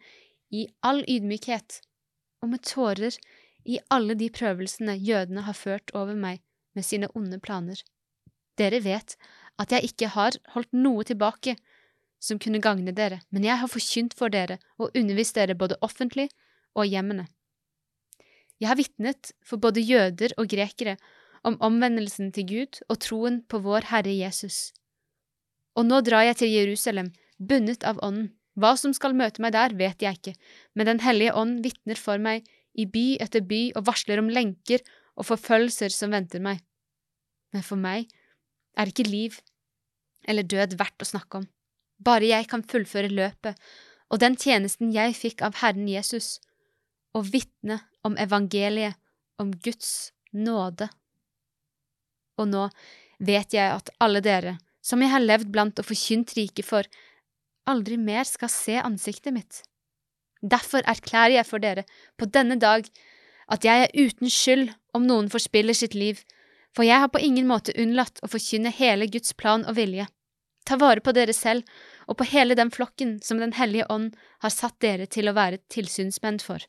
i 0.51 0.67
all 0.81 1.03
ydmykhet 1.07 1.81
og 2.41 2.53
med 2.53 2.63
tårer 2.63 3.17
i 3.67 3.79
alle 3.91 4.15
de 4.15 4.29
prøvelsene 4.31 4.95
jødene 4.95 5.43
har 5.43 5.57
ført 5.57 5.91
over 5.93 6.15
meg 6.15 6.39
med 6.75 6.87
sine 6.87 7.09
onde 7.15 7.39
planer. 7.43 7.81
Dere 8.57 8.79
vet 8.83 9.17
at 9.59 9.73
jeg 9.73 9.91
ikke 9.91 10.13
har 10.13 10.37
holdt 10.53 10.73
noe 10.73 11.03
tilbake 11.07 11.57
som 12.23 12.39
kunne 12.41 12.61
gagne 12.63 12.93
dere, 12.95 13.19
men 13.29 13.45
jeg 13.45 13.59
har 13.61 13.69
forkynt 13.69 14.15
for 14.17 14.33
dere 14.33 14.57
og 14.79 14.95
undervist 14.97 15.35
dere 15.37 15.57
både 15.57 15.77
offentlig 15.85 16.29
og 16.77 16.87
hjemmene. 16.87 17.27
Jeg 18.57 18.71
har 18.71 18.79
vitnet 18.79 19.33
for 19.45 19.61
både 19.61 19.83
jøder 19.85 20.33
og 20.37 20.49
grekere 20.49 20.95
om 21.43 21.57
omvendelsen 21.63 22.31
til 22.35 22.47
Gud 22.49 22.79
og 22.87 22.99
troen 23.03 23.41
på 23.49 23.61
vår 23.65 23.89
Herre 23.91 24.13
Jesus. 24.13 24.71
Og 25.77 25.85
nå 25.85 26.01
drar 26.05 26.25
jeg 26.25 26.39
til 26.41 26.53
Jerusalem, 26.53 27.11
bundet 27.37 27.85
av 27.85 28.01
Ånden. 28.05 28.31
Hva 28.57 28.73
som 28.73 28.93
skal 28.97 29.13
møte 29.13 29.43
meg 29.43 29.53
der, 29.53 29.75
vet 29.77 30.01
jeg 30.01 30.17
ikke, 30.17 30.33
men 30.73 30.87
Den 30.89 31.03
hellige 31.05 31.35
ånd 31.37 31.59
vitner 31.61 31.99
for 31.99 32.17
meg 32.17 32.47
i 32.73 32.87
by 32.89 33.19
etter 33.21 33.43
by 33.45 33.73
og 33.77 33.85
varsler 33.85 34.17
om 34.17 34.31
lenker 34.33 34.81
og 35.13 35.27
forfølgelser 35.29 35.93
som 35.93 36.15
venter 36.15 36.41
meg. 36.41 36.63
Men 37.53 37.61
for 37.61 37.77
meg 37.77 38.09
er 38.77 38.89
ikke 38.89 39.05
liv 39.05 39.37
eller 40.27 40.41
død 40.41 40.73
verdt 40.79 41.05
å 41.05 41.09
snakke 41.11 41.43
om. 41.43 41.45
Bare 42.01 42.25
jeg 42.25 42.49
kan 42.49 42.65
fullføre 42.65 43.13
løpet 43.13 43.61
og 44.11 44.21
den 44.23 44.37
tjenesten 44.39 44.93
jeg 44.95 45.15
fikk 45.17 45.43
av 45.45 45.57
Herren 45.61 45.87
Jesus, 45.91 46.37
og 47.15 47.31
vitne 47.33 47.81
om 48.07 48.15
evangeliet, 48.19 48.95
om 49.41 49.51
Guds 49.51 50.13
nåde. 50.33 50.89
Og 52.37 52.49
nå 52.49 52.67
vet 53.19 53.53
jeg 53.53 53.73
at 53.73 53.91
alle 54.03 54.21
dere, 54.21 54.57
som 54.81 55.01
jeg 55.01 55.11
har 55.11 55.23
levd 55.23 55.51
blant 55.51 55.79
og 55.81 55.87
forkynt 55.89 56.35
riket 56.37 56.65
for, 56.67 56.87
aldri 57.67 57.97
mer 57.99 58.23
skal 58.27 58.51
se 58.51 58.77
ansiktet 58.79 59.35
mitt. 59.35 59.63
Derfor 60.41 60.85
erklærer 60.85 61.39
jeg 61.39 61.49
for 61.49 61.63
dere 61.63 61.83
på 62.17 62.29
denne 62.29 62.59
dag 62.61 62.85
at 63.51 63.65
jeg 63.65 63.87
er 63.87 63.95
uten 63.95 64.31
skyld 64.31 64.69
om 64.95 65.07
noen 65.07 65.29
forspiller 65.31 65.75
sitt 65.75 65.95
liv, 65.97 66.19
for 66.75 66.85
jeg 66.85 67.01
har 67.01 67.09
på 67.09 67.21
ingen 67.23 67.47
måte 67.49 67.75
unnlatt 67.79 68.21
å 68.21 68.29
forkynne 68.29 68.73
hele 68.75 69.07
Guds 69.09 69.33
plan 69.33 69.65
og 69.65 69.77
vilje. 69.79 70.05
Ta 70.67 70.75
vare 70.77 71.01
på 71.01 71.13
dere 71.15 71.33
selv 71.33 71.63
og 72.07 72.19
på 72.19 72.27
hele 72.27 72.55
den 72.59 72.71
flokken 72.71 73.17
som 73.23 73.39
Den 73.39 73.55
hellige 73.55 73.87
ånd 73.89 74.15
har 74.43 74.51
satt 74.53 74.79
dere 74.83 75.07
til 75.07 75.29
å 75.29 75.35
være 75.35 75.61
tilsynsmenn 75.73 76.39
for. 76.43 76.59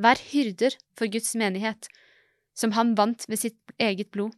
Vær 0.00 0.18
hyrder 0.32 0.74
for 0.96 1.06
Guds 1.06 1.34
menighet, 1.38 1.88
som 2.56 2.72
han 2.72 2.94
vant 2.98 3.28
ved 3.28 3.38
sitt 3.38 3.60
eget 3.78 4.10
blod. 4.10 4.32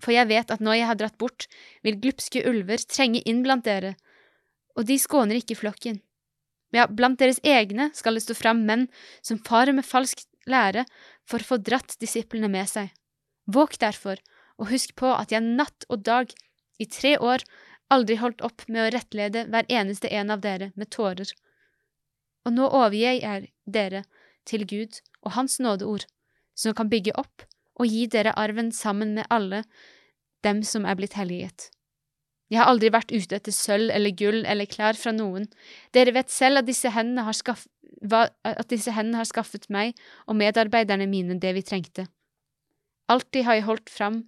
For 0.00 0.14
jeg 0.14 0.30
vet 0.30 0.50
at 0.50 0.62
når 0.64 0.78
jeg 0.78 0.88
har 0.88 0.98
dratt 1.00 1.18
bort, 1.20 1.46
vil 1.84 1.98
glupske 2.00 2.42
ulver 2.48 2.80
trenge 2.88 3.20
inn 3.28 3.42
blant 3.44 3.66
dere, 3.66 3.96
og 4.78 4.86
de 4.88 4.96
skåner 4.98 5.40
ikke 5.40 5.58
flokken. 5.60 6.00
Ja, 6.72 6.86
blant 6.86 7.18
deres 7.20 7.40
egne 7.42 7.90
skal 7.98 8.16
det 8.16 8.24
stå 8.24 8.36
fram 8.38 8.62
menn 8.66 8.86
som 9.26 9.40
farer 9.46 9.74
med 9.76 9.86
falsk 9.86 10.22
lære 10.48 10.86
for 11.28 11.42
å 11.42 11.48
få 11.48 11.58
dratt 11.66 11.96
disiplene 12.00 12.48
med 12.48 12.70
seg. 12.70 12.92
Våg 13.50 13.74
derfor, 13.82 14.20
og 14.60 14.70
husk 14.70 14.94
på 15.00 15.10
at 15.10 15.34
jeg 15.34 15.42
natt 15.44 15.86
og 15.88 16.04
dag, 16.06 16.32
i 16.80 16.86
tre 16.86 17.16
år, 17.18 17.42
aldri 17.92 18.16
holdt 18.20 18.44
opp 18.46 18.64
med 18.68 18.86
å 18.86 18.90
rettlede 18.94 19.44
hver 19.50 19.66
eneste 19.68 20.08
en 20.14 20.30
av 20.32 20.40
dere 20.44 20.70
med 20.78 20.92
tårer. 20.94 21.28
Og 22.46 22.54
nå 22.54 22.68
overgir 22.70 23.18
jeg 23.18 23.50
dere 23.66 24.04
til 24.48 24.64
Gud 24.64 25.02
og 25.26 25.34
Hans 25.36 25.58
nådeord, 25.60 26.06
som 26.54 26.76
kan 26.76 26.88
bygge 26.92 27.16
opp 27.20 27.44
og 27.80 27.88
gi 27.88 28.06
dere 28.12 28.36
arven 28.38 28.70
sammen 28.76 29.14
med 29.16 29.28
alle 29.32 29.64
dem 30.44 30.62
som 30.64 30.84
er 30.84 30.96
blitt 30.98 31.16
helliget. 31.16 31.70
Jeg 32.50 32.58
har 32.60 32.70
aldri 32.72 32.90
vært 32.90 33.12
ute 33.14 33.36
etter 33.38 33.54
sølv 33.54 33.92
eller 33.94 34.14
gull 34.16 34.42
eller 34.42 34.68
klær 34.68 34.98
fra 34.98 35.12
noen. 35.14 35.46
Dere 35.94 36.12
vet 36.16 36.32
selv 36.34 36.60
at 36.60 36.68
disse 36.68 36.90
hendene 36.90 37.24
har, 37.24 37.36
skaff 37.36 37.66
disse 38.70 38.94
hendene 38.96 39.20
har 39.20 39.28
skaffet 39.28 39.68
meg 39.70 39.98
og 40.26 40.38
medarbeiderne 40.40 41.06
mine 41.10 41.38
det 41.38 41.52
vi 41.54 41.62
trengte. 41.62 42.06
Alltid 43.10 43.46
har 43.46 43.58
jeg 43.58 43.68
holdt 43.68 43.92
fram 43.92 44.22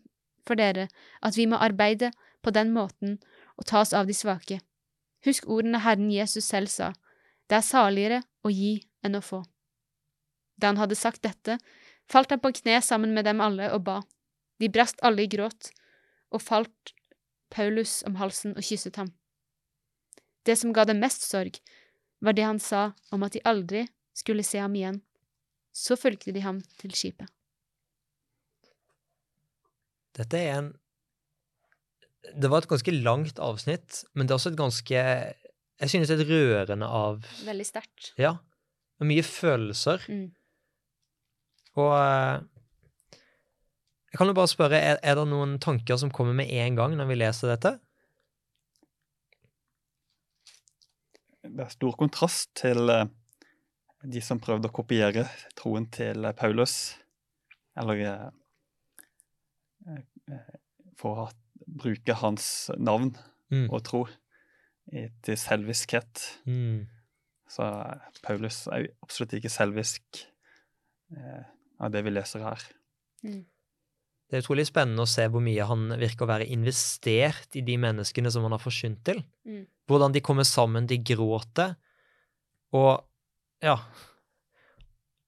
for 0.46 0.58
dere 0.58 0.88
at 1.22 1.38
vi 1.38 1.48
må 1.50 1.58
arbeide 1.62 2.12
på 2.42 2.52
den 2.54 2.72
måten 2.74 3.18
og 3.56 3.66
tas 3.70 3.92
av 3.94 4.06
de 4.06 4.14
svake. 4.14 4.60
Husk 5.26 5.46
ordene 5.46 5.82
Herren 5.82 6.10
Jesus 6.10 6.48
selv 6.50 6.70
sa, 6.70 6.92
det 7.48 7.58
er 7.58 7.66
saligere 7.66 8.22
å 8.42 8.50
gi 8.50 8.80
enn 9.06 9.18
å 9.18 9.22
få. 9.22 9.42
Da 10.58 10.70
han 10.70 10.80
hadde 10.82 10.98
sagt 10.98 11.22
dette, 11.26 11.58
falt 12.12 12.32
han 12.34 12.42
på 12.42 12.52
kne 12.60 12.80
sammen 12.84 13.14
med 13.16 13.26
dem 13.28 13.40
alle 13.40 13.70
og 13.74 13.84
ba. 13.86 14.00
De 14.60 14.68
brast 14.70 15.00
alle 15.02 15.24
i 15.24 15.30
gråt, 15.30 15.72
og 16.32 16.44
falt 16.44 16.92
Paulus 17.52 18.00
om 18.08 18.16
halsen 18.20 18.54
og 18.56 18.64
kysset 18.64 18.98
ham. 19.00 19.12
Det 20.46 20.56
som 20.58 20.74
ga 20.74 20.84
dem 20.88 21.00
mest 21.02 21.24
sorg, 21.26 21.58
var 22.22 22.36
det 22.36 22.46
han 22.46 22.60
sa 22.62 22.92
om 23.14 23.24
at 23.26 23.34
de 23.34 23.42
aldri 23.48 23.86
skulle 24.16 24.44
se 24.46 24.60
ham 24.62 24.74
igjen. 24.78 25.00
Så 25.72 25.96
fulgte 25.96 26.34
de 26.34 26.42
ham 26.44 26.60
til 26.80 26.92
skipet. 26.96 27.30
Dette 30.12 30.36
er 30.36 30.58
en 30.58 30.72
Det 32.22 32.48
var 32.48 32.62
et 32.62 32.68
ganske 32.68 32.92
langt 32.92 33.38
avsnitt, 33.42 34.04
men 34.14 34.26
det 34.26 34.32
er 34.32 34.38
også 34.38 34.52
et 34.52 34.58
ganske 34.60 34.94
Jeg 34.94 35.88
synes 35.90 36.08
det 36.08 36.20
et 36.20 36.28
rørende 36.28 36.86
av 36.86 37.24
Veldig 37.42 37.66
sterkt. 37.66 38.12
Ja. 38.18 38.36
Mye 39.00 39.24
følelser. 39.26 40.04
Mm. 40.06 40.30
Og 41.80 41.92
eh, 41.96 42.42
jeg 44.12 44.20
kan 44.20 44.28
jo 44.28 44.36
bare 44.36 44.50
spørre, 44.50 44.78
er, 44.78 45.00
er 45.00 45.16
det 45.16 45.24
noen 45.30 45.56
tanker 45.62 45.96
som 46.00 46.12
kommer 46.12 46.36
med 46.36 46.52
en 46.52 46.76
gang 46.76 46.96
når 46.98 47.08
vi 47.08 47.18
leser 47.20 47.54
dette? 47.54 47.76
Det 51.42 51.64
er 51.64 51.72
stor 51.72 51.96
kontrast 51.98 52.52
til 52.60 52.92
eh, 52.92 53.08
de 54.02 54.22
som 54.24 54.40
prøvde 54.42 54.68
å 54.68 54.74
kopiere 54.74 55.26
troen 55.58 55.88
til 55.92 56.28
eh, 56.28 56.36
Paulus, 56.36 56.94
eller 57.80 58.30
for 61.00 61.24
å 61.24 61.30
bruke 61.82 62.14
hans 62.20 62.46
navn 62.78 63.14
Mm. 63.52 63.68
og 63.68 63.82
tro 63.84 64.06
til 65.22 65.36
selviskhet. 65.38 66.22
Mm. 66.48 66.86
Så 67.48 67.66
Paulus 68.24 68.66
er 68.72 68.86
jo 68.86 68.92
absolutt 69.04 69.34
ikke 69.36 69.52
selvisk 69.52 70.22
eh, 71.12 71.42
av 71.82 71.92
det 71.94 72.04
vi 72.06 72.14
leser 72.14 72.44
her. 72.46 72.62
Mm. 73.26 73.42
Det 74.32 74.38
er 74.38 74.44
utrolig 74.46 74.64
spennende 74.64 75.04
å 75.04 75.10
se 75.10 75.26
hvor 75.28 75.42
mye 75.44 75.66
han 75.68 75.90
virker 76.00 76.24
å 76.24 76.30
være 76.30 76.48
investert 76.54 77.52
i 77.58 77.64
de 77.66 77.76
menneskene 77.80 78.30
som 78.32 78.46
han 78.46 78.54
har 78.56 78.62
forsynt 78.62 79.02
til. 79.04 79.20
Mm. 79.44 79.66
Hvordan 79.90 80.14
de 80.14 80.22
kommer 80.24 80.48
sammen, 80.48 80.88
de 80.88 80.96
gråter. 81.04 81.74
Og 82.72 83.02
ja. 83.60 83.76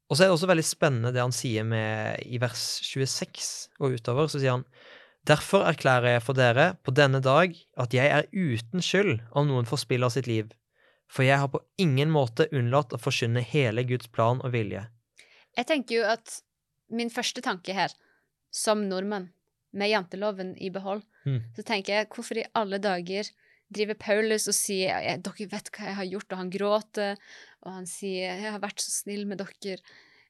Og 0.08 0.16
så 0.16 0.24
er 0.24 0.30
det 0.30 0.38
også 0.38 0.48
veldig 0.48 0.66
spennende 0.66 1.12
det 1.12 1.20
han 1.20 1.36
sier 1.36 1.66
med, 1.68 2.22
i 2.24 2.40
vers 2.40 2.64
26 2.86 3.50
og 3.82 3.98
utover. 3.98 4.30
Så 4.32 4.40
sier 4.40 4.56
han 4.56 4.68
Derfor 5.24 5.64
erklærer 5.64 6.18
jeg 6.18 6.24
for 6.24 6.36
dere 6.36 6.64
på 6.84 6.92
denne 6.92 7.22
dag 7.24 7.54
at 7.80 7.94
jeg 7.96 8.10
er 8.12 8.26
uten 8.32 8.84
skyld 8.84 9.22
om 9.32 9.48
noen 9.48 9.68
forspiller 9.68 10.12
sitt 10.12 10.28
liv, 10.28 10.50
for 11.08 11.24
jeg 11.24 11.40
har 11.40 11.48
på 11.48 11.62
ingen 11.80 12.12
måte 12.12 12.44
unnlatt 12.52 12.92
å 12.92 13.00
forkynne 13.00 13.40
hele 13.40 13.86
Guds 13.88 14.10
plan 14.12 14.42
og 14.44 14.52
vilje. 14.52 14.82
Jeg 15.56 15.66
tenker 15.70 15.96
jo 16.00 16.04
at 16.08 16.40
min 16.94 17.10
første 17.10 17.42
tanke 17.44 17.74
her, 17.76 17.92
som 18.54 18.84
nordmann, 18.88 19.30
med 19.74 19.90
janteloven 19.90 20.52
i 20.62 20.68
behold, 20.70 21.02
Mm. 21.24 21.40
så 21.56 21.62
tenker 21.64 21.94
jeg 21.94 22.08
hvorfor 22.12 22.36
i 22.36 22.44
alle 22.54 22.78
dager 22.78 23.24
driver 23.74 23.94
Paulus 23.94 24.44
og 24.46 24.54
sier 24.54 25.00
«Ja, 25.02 25.16
dere 25.16 25.46
vet 25.50 25.70
hva 25.72 25.86
jeg 25.88 25.96
har 25.96 26.04
gjort, 26.04 26.32
og 26.32 26.38
han 26.38 26.50
gråter, 26.52 27.16
og 27.64 27.72
han 27.72 27.86
sier 27.86 28.36
jeg 28.42 28.52
har 28.52 28.60
vært 28.60 28.78
så 28.84 28.90
snill 28.92 29.24
med 29.26 29.38
dere. 29.40 29.78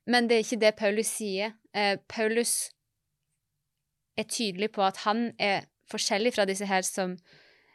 Men 0.07 0.29
det 0.29 0.37
er 0.37 0.45
ikke 0.45 0.61
det 0.61 0.77
Paulus 0.79 1.11
sier. 1.19 1.53
Eh, 1.75 1.97
Paulus 2.09 2.71
er 4.17 4.25
tydelig 4.31 4.71
på 4.73 4.85
at 4.87 5.03
han 5.05 5.33
er 5.39 5.67
forskjellig 5.91 6.33
fra 6.37 6.47
disse 6.49 6.67
her 6.71 6.83
som 6.87 7.17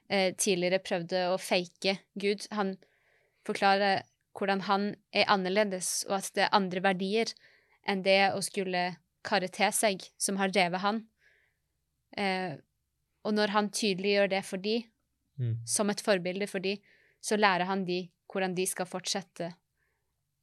eh, 0.09 0.31
tidligere 0.33 0.79
prøvde 0.79 1.25
å 1.33 1.37
fake 1.37 1.97
Gud. 2.17 2.47
Han 2.55 2.77
forklarer 3.45 4.03
hvordan 4.37 4.61
han 4.67 4.95
er 5.15 5.29
annerledes, 5.31 6.05
og 6.09 6.19
at 6.19 6.31
det 6.35 6.45
er 6.45 6.55
andre 6.55 6.83
verdier 6.85 7.31
enn 7.87 8.03
det 8.05 8.31
å 8.35 8.41
skulle 8.45 8.97
karre 9.25 9.49
til 9.51 9.71
seg, 9.75 10.03
som 10.17 10.37
har 10.39 10.51
drevet 10.53 10.83
han. 10.83 11.01
Eh, 12.17 12.55
og 13.25 13.35
når 13.35 13.51
han 13.55 13.71
tydeliggjør 13.73 14.31
det 14.35 14.45
for 14.47 14.57
de, 14.63 14.81
Mm. 15.39 15.55
som 15.65 15.89
et 15.89 16.01
forbilde 16.03 16.47
for 16.51 16.59
de, 16.59 16.73
så 17.23 17.37
lærer 17.39 17.63
han 17.63 17.85
de 17.87 18.09
hvordan 18.27 18.51
de 18.57 18.65
skal 18.67 18.85
fortsette 18.85 19.53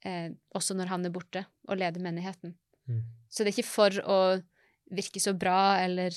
eh, 0.06 0.30
også 0.56 0.72
når 0.72 0.88
han 0.88 1.04
er 1.04 1.12
borte, 1.12 1.42
og 1.68 1.76
lede 1.76 2.00
menigheten. 2.00 2.54
Mm. 2.88 3.02
Så 3.28 3.44
det 3.44 3.52
er 3.52 3.58
ikke 3.58 3.68
for 3.68 3.90
å 4.08 4.18
virke 4.96 5.20
så 5.20 5.34
bra 5.36 5.76
eller, 5.82 6.16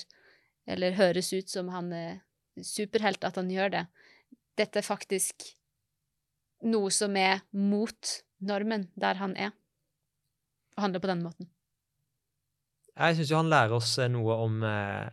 eller 0.65 0.95
høres 0.95 1.33
ut 1.33 1.49
som 1.51 1.67
han 1.73 1.91
er 1.91 2.21
superhelt 2.63 3.23
at 3.27 3.35
han 3.35 3.51
gjør 3.51 3.73
det. 3.73 3.83
Dette 4.55 4.79
er 4.79 4.87
faktisk 4.87 5.43
noe 6.65 6.91
som 6.91 7.15
er 7.19 7.43
mot 7.55 8.17
normen 8.39 8.87
der 8.99 9.19
han 9.19 9.35
er, 9.39 9.53
og 10.77 10.85
handler 10.87 11.03
på 11.03 11.11
den 11.11 11.23
måten. 11.23 11.49
Jeg 12.99 13.15
syns 13.15 13.31
jo 13.31 13.39
han 13.39 13.51
lærer 13.51 13.77
oss 13.77 13.93
eh, 14.01 14.11
noe 14.11 14.35
om 14.43 14.63
eh, 14.67 15.07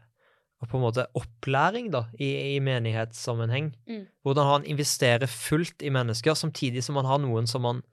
på 0.66 0.78
en 0.78 0.82
måte 0.86 1.04
opplæring 1.18 1.90
da, 1.94 2.06
i, 2.18 2.56
i 2.56 2.62
menighetssammenheng. 2.64 3.70
Mm. 3.86 4.06
Hvordan 4.26 4.48
han 4.50 4.66
investerer 4.66 5.30
fullt 5.30 5.84
i 5.86 5.92
mennesker, 5.94 6.34
samtidig 6.34 6.82
som 6.82 6.98
han 6.98 7.06
har 7.06 7.20
noen 7.22 7.46
som 7.50 7.66
han 7.68 7.84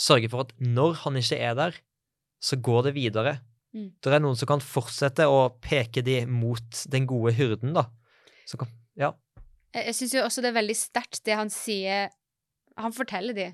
sørger 0.00 0.32
for 0.32 0.44
at 0.44 0.52
når 0.60 0.98
han 1.04 1.16
ikke 1.20 1.38
er 1.38 1.56
der, 1.56 1.78
så 2.40 2.58
går 2.60 2.88
det 2.88 2.94
videre. 2.96 3.38
Mm. 3.76 3.90
Det 4.02 4.12
er 4.12 4.22
noen 4.22 4.36
som 4.36 4.48
kan 4.50 4.64
fortsette 4.64 5.28
å 5.28 5.48
peke 5.62 6.02
de 6.04 6.22
mot 6.28 6.84
den 6.92 7.08
gode 7.08 7.32
hyrden, 7.36 7.74
da. 7.76 7.86
Så 8.48 8.58
kan, 8.60 8.72
ja. 8.98 9.12
Jeg, 9.70 9.86
jeg 9.86 9.98
syns 10.00 10.16
jo 10.16 10.24
også 10.26 10.42
det 10.42 10.50
er 10.50 10.58
veldig 10.58 10.76
sterkt 10.76 11.22
det 11.28 11.36
han 11.38 11.52
sier 11.52 12.10
Han 12.80 12.96
forteller 12.96 13.36
de 13.36 13.50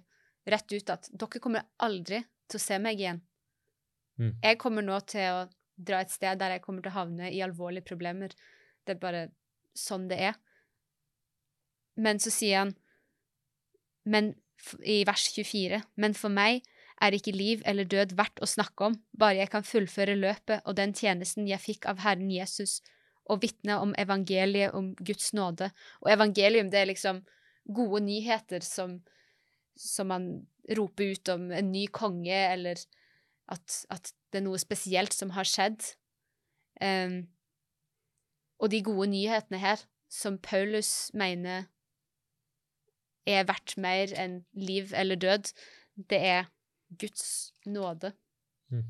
rett 0.47 0.73
ut 0.73 0.93
at 0.95 1.09
dere 1.11 1.43
kommer 1.43 1.67
aldri 1.83 2.23
til 2.47 2.61
å 2.61 2.63
se 2.63 2.79
meg 2.83 3.01
igjen. 3.01 3.23
Mm. 4.21 4.33
Jeg 4.43 4.59
kommer 4.63 4.85
nå 4.87 4.99
til 5.11 5.27
å 5.35 5.47
dra 5.77 6.01
et 6.01 6.13
sted 6.13 6.39
der 6.41 6.57
jeg 6.57 6.65
kommer 6.65 6.85
til 6.85 6.95
å 6.95 6.99
havne 7.01 7.31
i 7.33 7.43
alvorlige 7.45 7.89
problemer. 7.89 8.33
Det 8.87 8.97
er 8.97 9.03
bare 9.03 9.23
sånn 9.77 10.07
det 10.09 10.21
er. 10.31 10.39
Men 12.01 12.21
så 12.23 12.33
sier 12.33 12.65
han 12.65 12.75
men, 14.07 14.35
i 14.87 15.03
vers 15.09 15.27
24, 15.35 15.83
men 15.99 16.15
for 16.15 16.33
meg 16.33 16.63
er 17.03 17.17
ikke 17.17 17.35
liv 17.35 17.65
eller 17.69 17.89
død 17.89 18.15
verdt 18.17 18.41
å 18.41 18.49
snakke 18.49 18.91
om, 18.91 18.95
bare 19.13 19.43
jeg 19.43 19.51
kan 19.53 19.67
fullføre 19.67 20.15
løpet 20.17 20.63
og 20.65 20.79
den 20.79 20.95
tjenesten 20.97 21.49
jeg 21.51 21.61
fikk 21.61 21.89
av 21.91 22.01
Herren 22.05 22.31
Jesus, 22.33 22.79
og 23.27 23.43
vitne 23.43 23.81
om 23.83 23.93
evangeliet 23.99 24.77
om 24.79 24.93
Guds 25.03 25.33
nåde. 25.35 25.73
Og 26.05 26.13
evangelium, 26.13 26.71
det 26.71 26.79
er 26.79 26.91
liksom 26.93 27.25
gode 27.75 28.05
nyheter 28.07 28.63
som, 28.63 29.01
som 29.77 30.11
man 30.13 30.29
roper 30.77 31.13
ut 31.15 31.29
om 31.33 31.51
en 31.53 31.71
ny 31.73 31.87
konge, 31.95 32.37
eller 32.53 32.81
at, 33.53 33.85
at 33.93 34.13
det 34.33 34.41
er 34.41 34.47
noe 34.47 34.59
spesielt 34.61 35.15
som 35.15 35.33
har 35.37 35.49
skjedd. 35.49 35.85
Um, 36.83 37.23
og 38.61 38.73
de 38.73 38.83
gode 38.85 39.11
nyhetene 39.13 39.61
her, 39.61 39.83
som 40.13 40.39
Paulus 40.43 41.11
mener 41.15 41.67
er 43.27 43.47
verdt 43.49 43.75
mer 43.81 44.13
enn 44.17 44.41
liv 44.55 44.93
eller 44.95 45.19
død, 45.19 45.51
det 46.11 46.21
er 46.21 46.47
Guds 47.01 47.53
nåde. 47.67 48.13
Mm. 48.71 48.87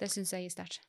Det 0.00 0.10
syns 0.12 0.32
jeg 0.34 0.48
er 0.48 0.52
sterkt. 0.52 0.82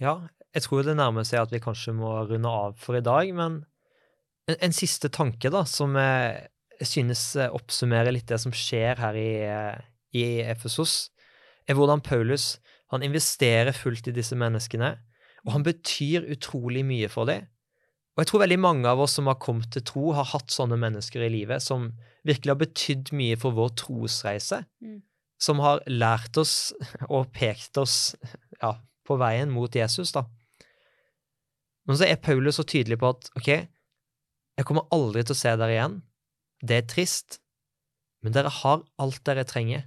ja. 0.00 0.16
Jeg 0.54 0.62
tror 0.62 0.84
det 0.86 0.96
nærmer 0.96 1.26
seg 1.26 1.42
at 1.42 1.52
vi 1.52 1.58
kanskje 1.62 1.92
må 1.98 2.12
runde 2.28 2.50
av 2.50 2.76
for 2.78 2.94
i 2.94 3.02
dag, 3.02 3.30
men 3.34 3.64
en, 4.46 4.56
en 4.60 4.74
siste 4.74 5.10
tanke, 5.10 5.50
da, 5.50 5.64
som 5.66 5.96
jeg, 5.98 6.48
jeg 6.80 6.88
synes 6.90 7.22
eh, 7.36 7.50
oppsummerer 7.54 8.12
litt 8.14 8.28
det 8.30 8.40
som 8.42 8.52
skjer 8.54 9.00
her 9.00 9.16
i, 9.18 9.30
eh, 9.46 9.80
i 10.14 10.24
Efesos, 10.44 11.10
er 11.68 11.78
hvordan 11.78 12.02
Paulus 12.04 12.58
han 12.92 13.02
investerer 13.02 13.72
fullt 13.74 14.06
i 14.10 14.14
disse 14.14 14.36
menneskene, 14.38 14.92
og 15.44 15.52
han 15.56 15.64
betyr 15.66 16.26
utrolig 16.34 16.84
mye 16.86 17.08
for 17.12 17.28
dem. 17.28 17.46
Og 18.14 18.22
jeg 18.22 18.28
tror 18.30 18.44
veldig 18.44 18.58
mange 18.62 18.86
av 18.86 19.00
oss 19.02 19.16
som 19.18 19.26
har 19.26 19.40
kommet 19.42 19.72
til 19.74 19.82
tro, 19.82 20.12
har 20.14 20.28
hatt 20.30 20.52
sånne 20.54 20.76
mennesker 20.78 21.24
i 21.26 21.32
livet 21.32 21.64
som 21.64 21.88
virkelig 22.24 22.52
har 22.52 22.60
betydd 22.60 23.10
mye 23.16 23.36
for 23.40 23.56
vår 23.56 23.74
trosreise, 23.80 24.62
Mm. 24.80 25.02
som 25.40 25.58
har 25.60 25.80
lært 25.90 26.38
oss 26.40 26.72
og 27.10 27.32
pekt 27.34 27.76
oss 27.76 28.14
ja, 28.62 28.76
på 29.04 29.16
veien 29.18 29.50
mot 29.50 29.74
Jesus, 29.74 30.12
da. 30.14 30.24
Men 31.84 31.98
så 31.98 32.06
er 32.08 32.16
Paulus 32.22 32.56
så 32.56 32.64
tydelig 32.64 32.96
på 33.02 33.10
at 33.12 33.28
ok, 33.36 33.48
jeg 34.56 34.64
kommer 34.68 34.86
aldri 34.94 35.24
til 35.24 35.34
å 35.34 35.40
se 35.42 35.50
dere 35.58 35.74
igjen. 35.74 35.98
Det 36.64 36.76
er 36.76 36.86
trist, 36.88 37.40
men 38.24 38.32
dere 38.32 38.52
har 38.62 38.84
alt 39.00 39.20
dere 39.28 39.44
trenger. 39.44 39.84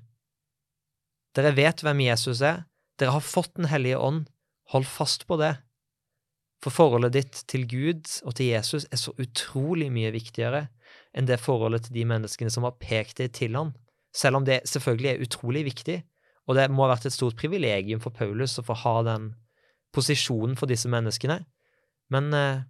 Dere 1.38 1.56
vet 1.58 1.82
hvem 1.86 2.04
Jesus 2.06 2.42
er, 2.46 2.66
dere 2.98 3.16
har 3.16 3.26
fått 3.26 3.56
Den 3.58 3.70
hellige 3.70 3.98
ånd, 3.98 4.28
hold 4.74 4.86
fast 4.86 5.26
på 5.30 5.38
det. 5.42 5.56
For 6.62 6.74
forholdet 6.74 7.14
ditt 7.14 7.42
til 7.50 7.66
Gud 7.70 8.06
og 8.26 8.36
til 8.38 8.52
Jesus 8.52 8.88
er 8.92 9.02
så 9.02 9.14
utrolig 9.22 9.90
mye 9.94 10.12
viktigere 10.14 10.68
enn 11.18 11.28
det 11.30 11.40
forholdet 11.42 11.88
til 11.88 11.98
de 11.98 12.06
menneskene 12.10 12.52
som 12.54 12.66
har 12.66 12.78
pekt 12.82 13.22
deg 13.22 13.34
til 13.34 13.58
han, 13.58 13.74
selv 14.14 14.40
om 14.40 14.46
det 14.46 14.64
selvfølgelig 14.70 15.10
er 15.12 15.24
utrolig 15.26 15.64
viktig, 15.66 15.98
og 16.48 16.58
det 16.58 16.68
må 16.72 16.86
ha 16.86 16.94
vært 16.94 17.08
et 17.10 17.16
stort 17.16 17.38
privilegium 17.38 18.02
for 18.02 18.14
Paulus 18.14 18.58
å 18.60 18.66
få 18.66 18.78
ha 18.84 18.96
den 19.06 19.32
posisjonen 19.94 20.58
for 20.58 20.70
disse 20.70 20.90
menneskene. 20.90 21.42
Men 22.14 22.34
eh, 22.34 22.66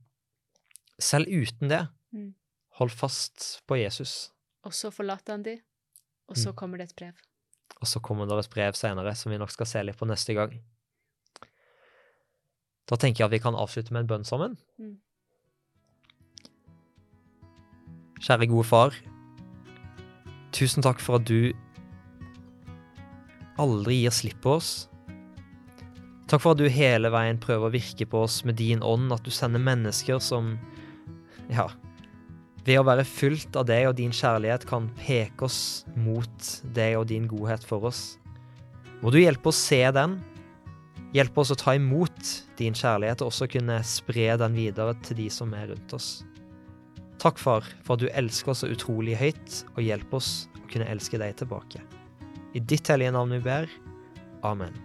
selv 1.00 1.28
uten 1.28 1.72
det, 1.72 1.84
Mm. 2.16 2.32
Hold 2.78 2.92
fast 2.94 3.62
på 3.68 3.78
Jesus. 3.80 4.32
Og 4.68 4.74
så 4.76 4.92
forlater 4.94 5.34
han 5.38 5.44
de, 5.44 5.58
og 6.30 6.36
så 6.38 6.50
Mm. 6.52 6.56
kommer 6.56 6.78
det 6.78 6.90
et 6.92 6.96
brev. 6.96 7.14
Og 7.82 7.88
så 7.88 8.00
kommer 8.02 8.26
det 8.28 8.38
et 8.46 8.50
brev 8.54 8.74
senere, 8.74 9.16
som 9.16 9.32
vi 9.32 9.38
nok 9.38 9.52
skal 9.52 9.66
se 9.66 9.84
litt 9.84 9.98
på 9.98 10.08
neste 10.08 10.34
gang. 10.34 10.54
Da 12.88 12.96
tenker 12.96 13.20
jeg 13.24 13.26
at 13.26 13.32
vi 13.32 13.40
kan 13.44 13.54
avslutte 13.56 13.92
med 13.92 14.02
en 14.02 14.08
bønn 14.08 14.24
sammen. 14.26 14.58
Mm. 14.80 14.98
Kjære 18.22 18.48
gode 18.50 18.66
far. 18.66 18.96
Tusen 20.56 20.82
takk 20.86 21.00
for 21.04 21.20
at 21.20 21.28
du 21.30 21.52
aldri 23.62 24.02
gir 24.04 24.14
slipp 24.16 24.40
på 24.42 24.56
oss. 24.58 24.88
Takk 26.28 26.42
for 26.44 26.52
at 26.56 26.58
du 26.60 26.68
hele 26.70 27.10
veien 27.14 27.38
prøver 27.40 27.70
å 27.70 27.74
virke 27.74 28.08
på 28.10 28.24
oss 28.26 28.42
med 28.46 28.58
din 28.60 28.82
ånd, 28.84 29.12
at 29.14 29.24
du 29.24 29.32
sender 29.32 29.60
mennesker 29.64 30.20
som, 30.24 30.58
ja, 31.50 31.68
ved 32.68 32.82
å 32.82 32.88
være 32.88 33.06
fylt 33.08 33.56
av 33.56 33.68
deg 33.70 33.88
og 33.88 33.96
din 33.98 34.12
kjærlighet 34.12 34.66
kan 34.68 34.90
peke 35.00 35.48
oss 35.48 35.86
mot 35.96 36.50
deg 36.76 36.98
og 37.00 37.08
din 37.12 37.28
godhet 37.32 37.64
for 37.64 37.88
oss. 37.88 38.18
Må 39.00 39.14
du 39.14 39.22
hjelpe 39.22 39.54
oss 39.54 39.62
se 39.70 39.80
den, 39.96 40.18
hjelpe 41.16 41.44
oss 41.44 41.54
å 41.54 41.60
ta 41.60 41.78
imot 41.78 42.34
din 42.60 42.76
kjærlighet 42.76 43.24
og 43.24 43.32
også 43.32 43.48
kunne 43.54 43.80
spre 43.88 44.34
den 44.42 44.58
videre 44.58 44.98
til 45.06 45.22
de 45.22 45.30
som 45.32 45.54
er 45.56 45.72
rundt 45.72 45.96
oss. 45.96 46.10
Takk, 47.22 47.40
far, 47.42 47.66
for 47.86 47.96
at 47.96 48.04
du 48.04 48.12
elsker 48.12 48.54
oss 48.54 48.62
så 48.66 48.70
utrolig 48.70 49.16
høyt, 49.18 49.62
og 49.74 49.82
hjelp 49.82 50.12
oss 50.20 50.32
å 50.60 50.68
kunne 50.70 50.90
elske 50.92 51.18
deg 51.18 51.34
tilbake. 51.40 51.82
I 52.54 52.62
ditt 52.62 52.92
hellige 52.92 53.16
navn 53.16 53.34
vi 53.38 53.42
ber. 53.48 53.72
Amen. 54.46 54.76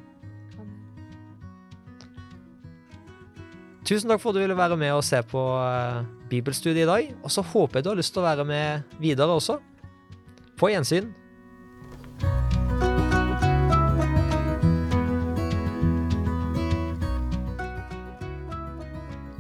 Tusen 3.93 4.09
takk 4.09 4.23
for 4.23 4.33
at 4.33 4.39
du 4.39 4.41
ville 4.41 4.57
være 4.57 4.77
med 4.81 4.95
og 4.97 5.03
se 5.05 5.19
på 5.29 5.41
eh, 5.61 5.99
bibelstudiet 6.31 6.87
i 6.87 6.89
dag. 6.89 7.09
Og 7.21 7.33
så 7.35 7.43
håper 7.45 7.79
jeg 7.79 7.85
du 7.85 7.91
har 7.91 7.99
lyst 7.99 8.15
til 8.15 8.23
å 8.23 8.25
være 8.25 8.47
med 8.49 8.95
videre 9.03 9.35
også. 9.37 9.59
På 10.57 10.71
gjensyn. 10.73 11.11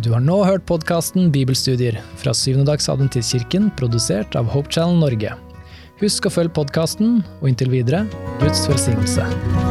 Du 0.03 0.11
har 0.13 0.21
nå 0.21 0.37
hørt 0.45 0.69
podkasten 0.69 1.33
Bibelstudier 1.33 2.03
fra 2.21 2.37
Syvendedagsadventistkirken, 2.37 3.71
produsert 3.81 4.37
av 4.37 4.53
Hope 4.53 4.69
Channel 4.69 5.01
Norge. 5.01 5.33
Husk 6.03 6.29
å 6.29 6.35
følge 6.35 6.59
podkasten, 6.61 7.23
og 7.41 7.49
inntil 7.49 7.73
videre, 7.73 8.05
Guds 8.43 8.67
velsignelse. 8.69 9.62